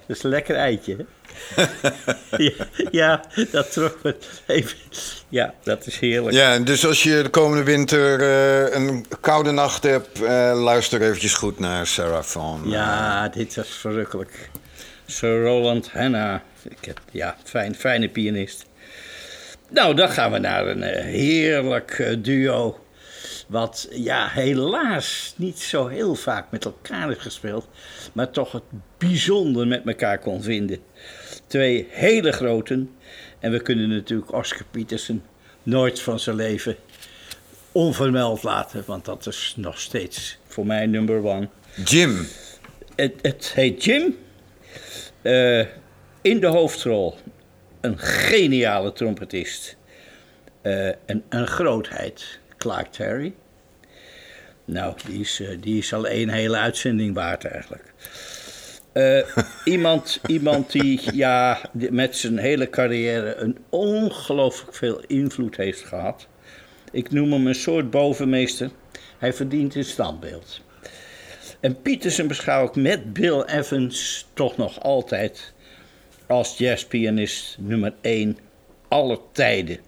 Is 0.07 0.23
een 0.23 0.31
lekker 0.31 0.57
eitje. 0.57 0.97
hè? 0.97 1.05
ja, 2.45 2.53
ja, 2.91 3.25
dat 3.51 3.73
trok 3.73 3.99
me 4.03 4.17
even. 4.47 4.79
Ja, 5.29 5.55
dat 5.63 5.87
is 5.87 5.99
heerlijk. 5.99 6.37
Ja, 6.37 6.59
dus 6.59 6.87
als 6.87 7.03
je 7.03 7.23
de 7.23 7.29
komende 7.29 7.65
winter 7.65 8.21
eh, 8.21 8.75
een 8.75 9.07
koude 9.21 9.51
nacht 9.51 9.83
hebt, 9.83 10.23
eh, 10.23 10.53
luister 10.55 11.03
eventjes 11.03 11.35
goed 11.35 11.59
naar 11.59 11.87
Sarah 11.87 12.23
Vaughan. 12.23 12.63
Ja, 12.65 13.29
dit 13.29 13.55
was 13.55 13.69
verrukkelijk. 13.69 14.51
Sir 15.07 15.43
Roland 15.43 15.91
Hanna. 15.91 16.43
Ik 16.63 16.85
heb, 16.85 17.01
ja, 17.11 17.37
fijn, 17.45 17.75
fijne 17.75 18.09
pianist. 18.09 18.65
Nou, 19.69 19.95
dan 19.95 20.09
gaan 20.09 20.33
we 20.33 20.39
naar 20.39 20.67
een 20.67 20.83
eh, 20.83 21.05
heerlijk 21.05 21.91
eh, 21.91 22.17
duo. 22.19 22.84
Wat 23.49 23.89
ja, 23.91 24.29
helaas 24.29 25.35
niet 25.37 25.59
zo 25.59 25.87
heel 25.87 26.15
vaak 26.15 26.51
met 26.51 26.65
elkaar 26.65 27.09
heeft 27.09 27.21
gespeeld. 27.21 27.69
Maar 28.13 28.31
toch 28.31 28.53
het 28.53 28.63
bijzonder 28.99 29.67
met 29.67 29.87
elkaar 29.87 30.19
kon 30.19 30.43
vinden. 30.43 30.79
Twee 31.47 31.87
hele 31.91 32.33
groten. 32.33 32.91
En 33.39 33.51
we 33.51 33.61
kunnen 33.61 33.89
natuurlijk 33.89 34.33
Oscar 34.33 34.67
Peterson 34.71 35.23
nooit 35.63 36.01
van 36.01 36.19
zijn 36.19 36.37
leven 36.37 36.77
onvermeld 37.73 38.43
laten. 38.43 38.83
Want 38.87 39.05
dat 39.05 39.27
is 39.27 39.55
nog 39.57 39.81
steeds 39.81 40.39
voor 40.47 40.67
mij 40.67 40.87
number 40.87 41.25
one. 41.25 41.49
Jim. 41.85 42.27
Het, 42.97 43.15
het 43.23 43.53
heet 43.55 43.85
Jim. 43.85 44.17
Eh, 45.23 45.61
in 46.23 46.41
de 46.41 46.47
hoofdrol 46.47 47.15
een 47.81 47.99
geniale 47.99 48.93
trompetist. 48.93 49.77
Eh, 50.63 50.87
en 50.87 51.25
een 51.29 51.47
grootheid, 51.47 52.39
Clark 52.65 52.93
Terry. 52.93 53.35
Nou, 54.65 54.95
die 55.07 55.21
is, 55.21 55.41
eh, 55.41 55.49
die 55.61 55.79
is 55.79 55.93
al 55.93 56.07
één 56.07 56.29
hele 56.29 56.57
uitzending 56.57 57.15
waard 57.15 57.45
eigenlijk. 57.45 57.93
Eh, 58.93 59.19
iemand, 59.65 60.21
iemand 60.27 60.73
die 60.73 61.01
ja, 61.15 61.61
met 61.73 62.17
zijn 62.17 62.39
hele 62.39 62.71
carrière 62.71 63.35
een 63.35 63.59
ongelooflijk 63.69 64.75
veel 64.75 65.01
invloed 65.07 65.57
heeft 65.57 65.81
gehad. 65.81 66.27
Ik 66.91 67.11
noem 67.11 67.33
hem 67.33 67.47
een 67.47 67.55
soort 67.55 67.91
bovenmeester. 67.91 68.71
Hij 69.19 69.33
verdient 69.33 69.75
een 69.75 69.85
standbeeld. 69.85 70.61
En 71.61 71.83
Peterson 71.83 72.27
beschouw 72.27 72.67
ik 72.67 72.75
met 72.75 73.13
Bill 73.13 73.43
Evans 73.43 74.27
toch 74.35 74.57
nog 74.57 74.81
altijd 74.81 75.53
als 76.27 76.59
jazzpianist 76.59 77.57
nummer 77.59 77.95
1 78.01 78.39
aller 78.89 79.19
tijden. 79.33 79.79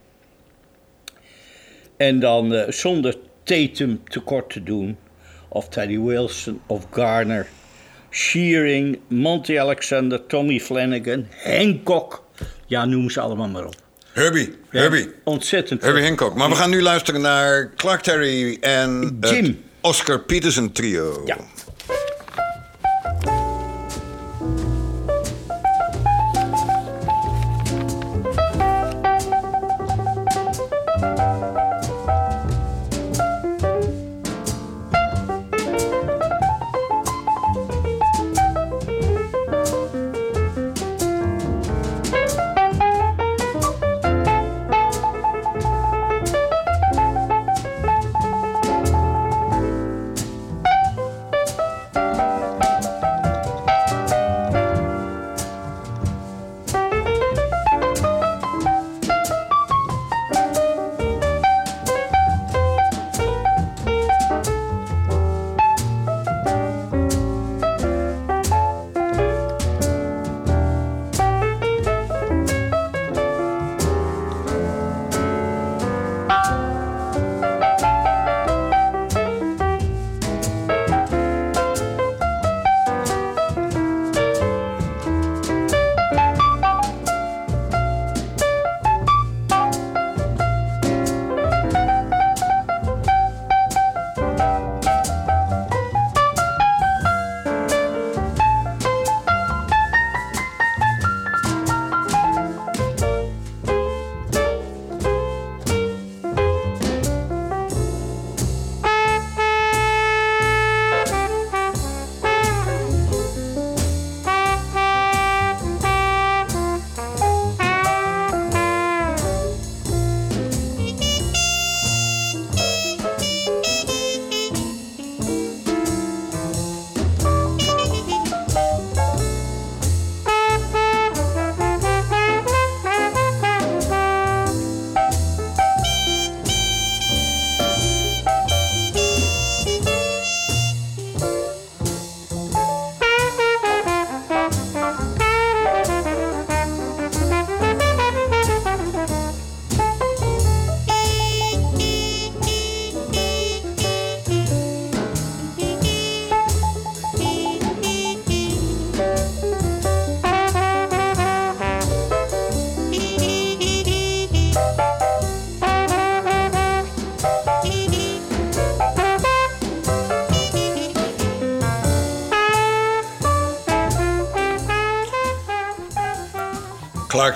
En 1.96 2.20
dan 2.20 2.54
eh, 2.54 2.72
zonder 2.72 3.16
Tatum 3.42 4.00
tekort 4.08 4.50
te 4.50 4.62
doen, 4.62 4.96
of 5.48 5.68
Teddy 5.68 5.98
Wilson 5.98 6.60
of 6.66 6.86
Garner, 6.90 7.46
Shearing, 8.10 8.98
Monty 9.08 9.58
Alexander, 9.58 10.26
Tommy 10.26 10.60
Flanagan, 10.60 11.26
Hancock, 11.44 12.24
ja 12.66 12.84
noem 12.84 13.10
ze 13.10 13.20
allemaal 13.20 13.48
maar 13.48 13.64
op. 13.64 13.74
Herbie. 14.12 14.54
Ja, 14.70 14.80
Herbie. 14.80 15.12
Ontzettend. 15.24 15.82
Herbie 15.82 16.02
Hancock. 16.02 16.34
Maar 16.34 16.48
we 16.48 16.54
gaan 16.54 16.70
nu 16.70 16.82
luisteren 16.82 17.20
naar 17.20 17.70
Clark 17.76 18.00
Terry 18.00 18.56
en 18.60 19.18
het 19.20 19.30
Jim. 19.30 19.64
Oscar 19.80 20.20
Peterson 20.20 20.72
trio. 20.72 21.22
Ja. 21.24 21.36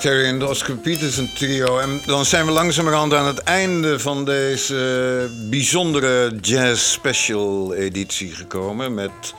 Clark 0.01 0.14
Terry 0.14 0.32
en 0.32 0.38
de 0.38 0.48
Oscar 0.48 0.76
Peterson 0.76 1.30
trio. 1.34 1.78
En 1.78 2.01
dan 2.07 2.24
zijn 2.24 2.46
we 2.46 2.53
langzamerhand 2.53 3.14
aan 3.14 3.26
het 3.26 3.38
einde 3.38 3.98
van 3.98 4.24
deze 4.24 5.28
bijzondere 5.51 6.38
jazz 6.40 6.92
special 6.92 7.74
editie 7.74 8.34
gekomen. 8.34 8.94
Met 8.94 9.34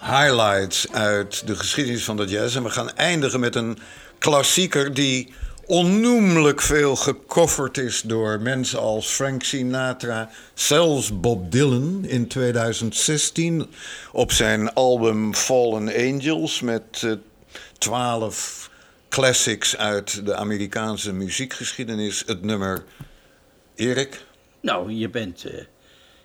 highlights 0.00 0.92
uit 0.92 1.46
de 1.46 1.56
geschiedenis 1.56 2.04
van 2.04 2.16
de 2.16 2.24
jazz. 2.24 2.56
En 2.56 2.62
we 2.62 2.70
gaan 2.70 2.96
eindigen 2.96 3.40
met 3.40 3.54
een 3.54 3.78
klassieker 4.18 4.94
die 4.94 5.32
onnoemelijk 5.66 6.60
veel 6.60 6.96
gecoverd 6.96 7.78
is 7.78 8.02
door 8.04 8.40
mensen 8.40 8.80
als 8.80 9.06
Frank 9.06 9.42
Sinatra, 9.42 10.30
zelfs 10.54 11.20
Bob 11.20 11.52
Dylan 11.52 12.04
in 12.06 12.28
2016 12.28 13.66
op 14.12 14.32
zijn 14.32 14.72
album 14.72 15.34
Fallen 15.34 15.94
Angels 15.94 16.60
met 16.60 17.02
eh, 17.02 17.12
twaalf 17.78 18.67
classics 19.08 19.76
uit 19.76 20.26
de 20.26 20.34
Amerikaanse 20.34 21.12
muziekgeschiedenis. 21.12 22.22
Het 22.26 22.42
nummer 22.42 22.84
Erik. 23.74 24.24
Nou, 24.60 24.92
je 24.92 25.08
bent 25.08 25.44
eh, 25.44 25.64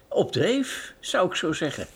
op 0.08 0.32
dreef, 0.32 0.94
zou 1.00 1.28
ik 1.28 1.36
zo 1.36 1.54
zeggen. 1.54 1.88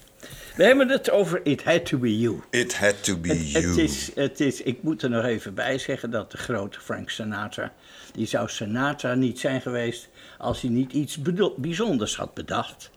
We 0.56 0.64
hebben 0.64 0.90
het 0.90 1.10
over 1.10 1.46
It 1.46 1.64
Had 1.64 1.86
To 1.86 1.98
Be 1.98 2.20
You. 2.20 2.42
It 2.50 2.78
had 2.78 3.04
to 3.04 3.18
be 3.18 3.30
Het, 3.30 3.52
you. 3.52 3.68
het, 3.68 3.78
is, 3.78 4.12
het 4.16 4.40
is, 4.40 4.62
ik 4.62 4.84
moet 4.84 5.02
er 5.02 5.10
nog 5.10 5.24
even 5.24 5.54
bij 5.54 5.78
zeggen 5.78 6.12
dat 6.12 6.32
de 6.32 6.38
grote 6.38 6.80
Frank 6.80 7.10
Sinatra... 7.10 7.74
die 8.14 8.26
zou 8.26 8.50
Sinatra 8.50 9.14
niet 9.14 9.40
zijn 9.40 9.62
geweest 9.62 10.10
als 10.38 10.62
hij 10.62 10.70
niet 10.70 10.94
iets 10.94 11.18
bijzonders 11.58 12.16
had 12.16 12.34
bedacht. 12.34 12.90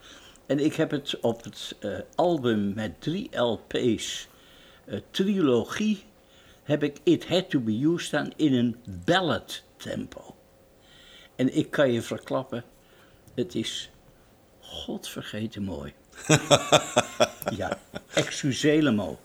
En 0.47 0.59
ik 0.59 0.74
heb 0.74 0.91
het 0.91 1.20
op 1.20 1.45
het 1.45 1.76
eh, 1.80 1.91
album 2.14 2.74
met 2.74 3.01
drie 3.01 3.38
LP's, 3.38 4.28
eh, 4.84 4.99
trilogie 5.11 6.03
heb 6.70 6.82
ik 6.82 6.96
It 7.02 7.26
Had 7.26 7.50
To 7.50 7.60
Be 7.60 7.78
You 7.78 8.00
staan 8.00 8.32
in 8.36 8.54
een 8.54 8.76
ballad 9.04 9.62
tempo. 9.76 10.36
En 11.36 11.56
ik 11.56 11.70
kan 11.70 11.92
je 11.92 12.02
verklappen, 12.02 12.64
het 13.34 13.54
is 13.54 13.90
godvergeten 14.60 15.62
mooi. 15.62 15.92
ja, 17.60 17.78
excuselemo. 18.14 19.18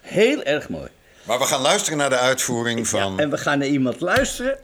Heel 0.00 0.42
erg 0.42 0.68
mooi. 0.68 0.88
Maar 1.22 1.38
we 1.38 1.44
gaan 1.44 1.60
luisteren 1.60 1.98
naar 1.98 2.10
de 2.10 2.18
uitvoering 2.18 2.88
van... 2.88 3.14
Ja, 3.14 3.18
en 3.18 3.30
we 3.30 3.38
gaan 3.38 3.58
naar 3.58 3.68
iemand 3.68 4.00
luisteren. 4.00 4.58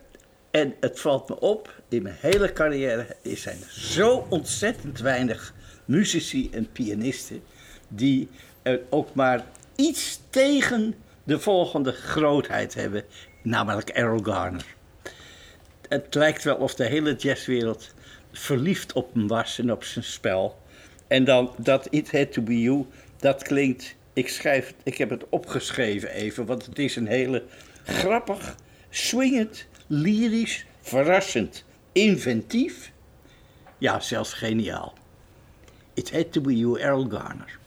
En 0.51 0.75
het 0.81 1.01
valt 1.01 1.29
me 1.29 1.41
op, 1.41 1.83
in 1.89 2.03
mijn 2.03 2.17
hele 2.21 2.53
carrière 2.53 3.17
zijn 3.23 3.59
er 3.63 3.81
zo 3.81 4.27
ontzettend 4.29 4.99
weinig 4.99 5.55
muzici 5.85 6.51
en 6.51 6.73
pianisten 6.73 7.43
die 7.89 8.29
er 8.63 8.81
ook 8.91 9.15
maar 9.15 9.45
iets 9.77 10.21
tegen 10.31 10.95
de 11.25 11.41
volgende 11.41 11.93
grootheid 11.93 12.75
hebben, 12.75 13.05
namelijk 13.43 13.89
Errol 13.89 14.23
Garner. 14.23 14.65
Het 15.89 16.15
lijkt 16.15 16.45
wel 16.45 16.57
of 16.57 16.75
de 16.75 16.85
hele 16.85 17.15
jazzwereld 17.15 17.95
verliefd 18.33 18.93
op 18.93 19.15
hem 19.15 19.29
was 19.29 19.59
en 19.59 19.73
op 19.73 19.85
zijn 19.85 20.05
spel. 20.05 20.61
En 21.09 21.25
dan 21.25 21.55
dat 21.59 21.87
It 21.91 22.13
Had 22.13 22.33
To 22.33 22.43
Be 22.43 22.61
You, 22.61 22.87
dat 23.17 23.43
klinkt... 23.43 23.95
Ik, 24.15 24.29
schrijf, 24.29 24.75
ik 24.83 24.99
heb 24.99 25.11
het 25.11 25.29
opgeschreven 25.29 26.11
even, 26.11 26.47
want 26.47 26.67
het 26.67 26.79
is 26.79 26.97
een 26.97 27.07
hele 27.07 27.45
grappig, 27.85 28.57
swingend, 28.91 29.67
lyrisch, 29.87 30.67
verrassend, 30.81 31.65
inventief. 31.93 32.93
Ja, 33.79 34.01
zelfs 34.01 34.33
geniaal. 34.33 34.95
It 35.95 36.13
Had 36.13 36.33
To 36.33 36.41
Be 36.41 36.57
You, 36.57 36.81
Errol 36.81 37.09
Garner. 37.09 37.59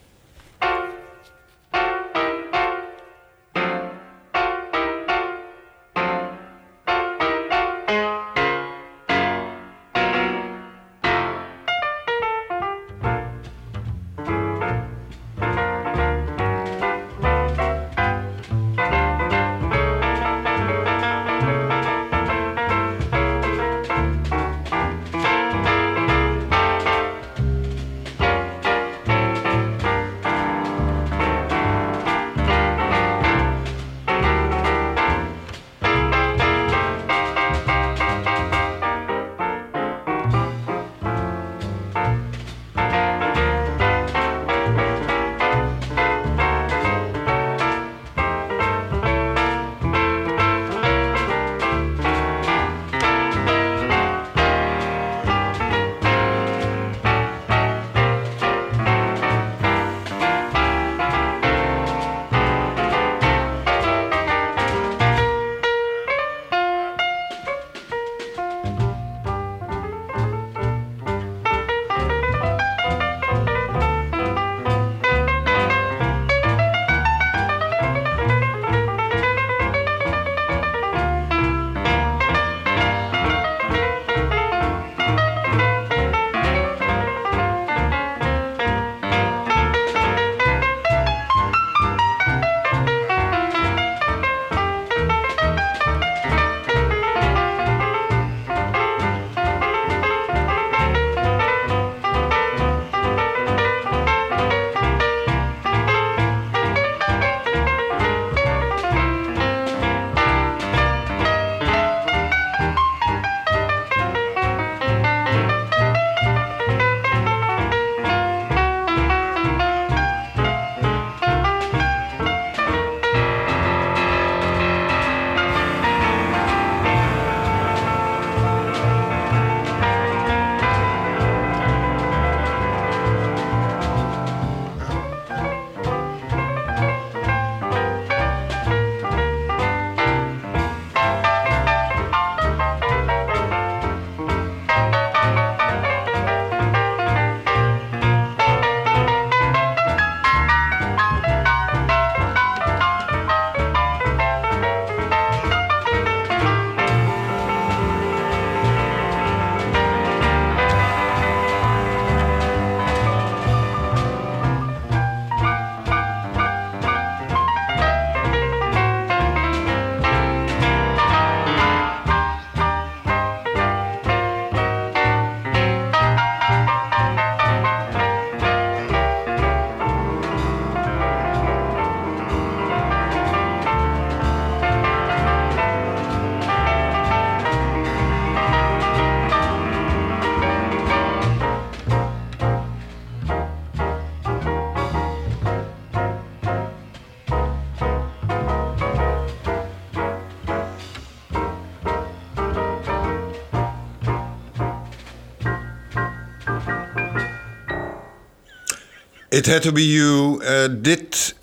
It 209.36 209.46
Had 209.46 209.62
To 209.62 209.72
Be 209.72 209.92
You. 209.92 210.40
eh, 210.42 210.64
dit 210.70 211.34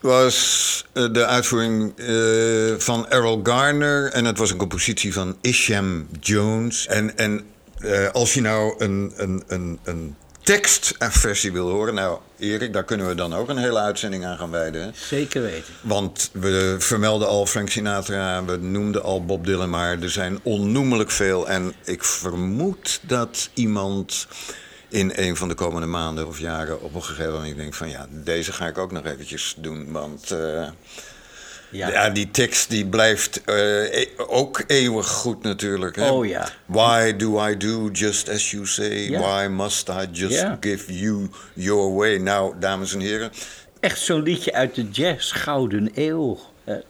was 0.00 0.84
eh, 0.92 1.12
de 1.12 1.26
uitvoering 1.26 1.98
eh, 1.98 2.06
van 2.78 3.08
Errol 3.08 3.40
Garner. 3.42 4.12
En 4.12 4.24
het 4.24 4.38
was 4.38 4.50
een 4.50 4.56
compositie 4.56 5.12
van 5.12 5.36
Isham 5.40 6.08
Jones. 6.20 6.86
En, 6.86 7.16
en 7.16 7.44
als 8.12 8.34
je 8.34 8.40
nou 8.40 8.74
een, 8.78 9.12
een, 9.16 9.42
een, 9.46 9.78
een 9.84 10.16
tekstversie 10.42 11.52
wil 11.52 11.68
horen... 11.70 11.94
Nou, 11.94 12.18
Erik, 12.38 12.72
daar 12.72 12.84
kunnen 12.84 13.08
we 13.08 13.14
dan 13.14 13.34
ook 13.34 13.48
een 13.48 13.56
hele 13.56 13.78
uitzending 13.78 14.24
aan 14.24 14.38
gaan 14.38 14.50
wijden. 14.50 14.92
Zeker 14.94 15.42
weten. 15.42 15.74
Want 15.80 16.30
we 16.32 16.76
vermelden 16.78 17.28
al 17.28 17.46
Frank 17.46 17.70
Sinatra, 17.70 18.44
we 18.44 18.56
noemden 18.56 19.02
al 19.02 19.24
Bob 19.24 19.46
Dylan, 19.46 19.70
maar 19.70 20.02
er 20.02 20.10
zijn 20.10 20.40
onnoemelijk 20.42 21.10
veel. 21.10 21.48
En 21.48 21.74
ik 21.84 22.04
vermoed 22.04 23.00
dat 23.02 23.50
iemand 23.54 24.26
in 24.92 25.12
een 25.14 25.36
van 25.36 25.48
de 25.48 25.54
komende 25.54 25.86
maanden 25.86 26.26
of 26.26 26.38
jaren 26.38 26.82
op 26.82 26.94
een 26.94 27.02
gegeven 27.02 27.32
moment 27.32 27.56
denkt 27.56 27.76
van 27.76 27.88
ja, 27.88 28.06
deze 28.10 28.52
ga 28.52 28.66
ik 28.66 28.78
ook 28.78 28.92
nog 28.92 29.04
eventjes 29.04 29.54
doen. 29.58 29.92
Want 29.92 30.30
eh, 30.30 30.68
Ja. 31.70 31.88
Ja, 31.88 32.10
die 32.10 32.30
tekst 32.30 32.70
die 32.70 32.86
blijft 32.86 33.44
eh, 33.44 34.00
e- 34.00 34.08
ook 34.16 34.62
eeuwig 34.66 35.06
goed 35.08 35.42
natuurlijk. 35.42 35.96
Hè? 35.96 36.10
Oh, 36.10 36.26
ja. 36.26 36.48
Why 36.66 37.16
do 37.16 37.46
I 37.48 37.56
do 37.56 37.88
just 37.92 38.28
as 38.28 38.50
you 38.50 38.66
say? 38.66 39.10
Ja. 39.10 39.20
Why 39.20 39.46
must 39.50 39.88
I 39.88 40.06
just 40.10 40.40
Ja. 40.40 40.56
give 40.60 40.98
you 40.98 41.28
your 41.54 41.94
way? 41.94 42.16
Nou, 42.16 42.54
dames 42.58 42.94
en 42.94 43.00
heren, 43.00 43.30
Echt 43.80 44.00
zo'n 44.00 44.22
liedje 44.22 44.52
uit 44.52 44.74
de 44.74 44.88
jazz, 44.90 45.32
Gouden 45.34 45.90
Eeuw. 45.94 46.38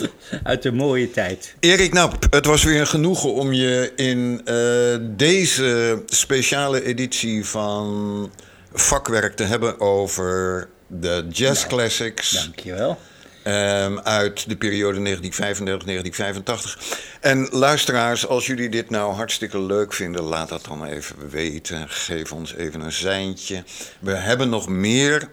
Uit 0.42 0.62
de 0.62 0.72
mooie 0.72 1.10
tijd. 1.10 1.54
Erik 1.60 1.92
Nap, 1.92 2.26
het 2.30 2.46
was 2.46 2.64
weer 2.64 2.80
een 2.80 2.86
genoegen 2.86 3.34
om 3.34 3.52
je 3.52 3.92
in 3.96 4.40
eh, 4.44 5.08
deze 5.16 6.02
speciale 6.06 6.84
editie 6.84 7.46
van 7.46 8.30
Vakwerk 8.72 9.36
te 9.36 9.44
hebben 9.44 9.80
over 9.80 10.68
de 10.86 11.26
jazz 11.30 11.66
classics. 11.66 12.30
Dankjewel. 12.30 12.98
Ehm, 13.46 13.98
uit 13.98 14.48
de 14.48 14.56
periode 14.56 15.00
1935-1985. 15.00 16.78
En 17.20 17.48
luisteraars, 17.50 18.26
als 18.26 18.46
jullie 18.46 18.68
dit 18.68 18.90
nou 18.90 19.14
hartstikke 19.14 19.60
leuk 19.60 19.92
vinden, 19.92 20.22
laat 20.22 20.48
dat 20.48 20.64
dan 20.64 20.84
even 20.84 21.28
weten. 21.30 21.88
Geef 21.88 22.32
ons 22.32 22.54
even 22.54 22.80
een 22.80 22.92
seintje. 22.92 23.64
We 23.98 24.14
hebben 24.14 24.48
nog 24.48 24.68
meer 24.68 25.28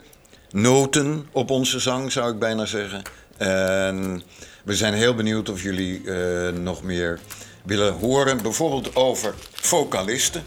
noten 0.51 1.28
op 1.32 1.49
onze 1.49 1.80
zang, 1.80 2.11
zou 2.11 2.32
ik 2.32 2.39
bijna 2.39 2.66
zeggen. 2.66 3.01
En 3.38 4.24
we 4.64 4.76
zijn 4.76 4.93
heel 4.93 5.16
benieuwd 5.16 5.49
of 5.49 5.61
jullie 5.61 6.11
eh, 6.11 6.53
nog 6.53 6.84
meer 6.84 7.20
willen 7.66 7.93
horen. 7.93 8.41
Bijvoorbeeld 8.41 8.95
over 8.95 9.34
vocalisten. 9.51 10.43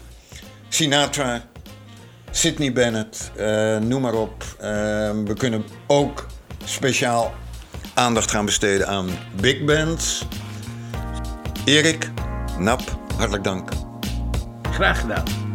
Sinatra, 0.69 1.45
Sidney 2.31 2.73
Bennett, 2.73 3.31
eh, 3.35 3.77
noem 3.77 4.01
maar 4.01 4.13
op. 4.13 4.43
Eh, 4.59 4.69
we 5.25 5.33
kunnen 5.37 5.65
ook 5.87 6.25
speciaal 6.65 7.33
aandacht 7.93 8.31
gaan 8.31 8.45
besteden 8.45 8.87
aan 8.87 9.09
big 9.41 9.63
bands. 9.63 10.25
Erik, 11.65 12.09
Nap, 12.59 12.81
hartelijk 13.15 13.43
dank. 13.43 13.69
Graag 14.71 14.99
gedaan. 14.99 15.46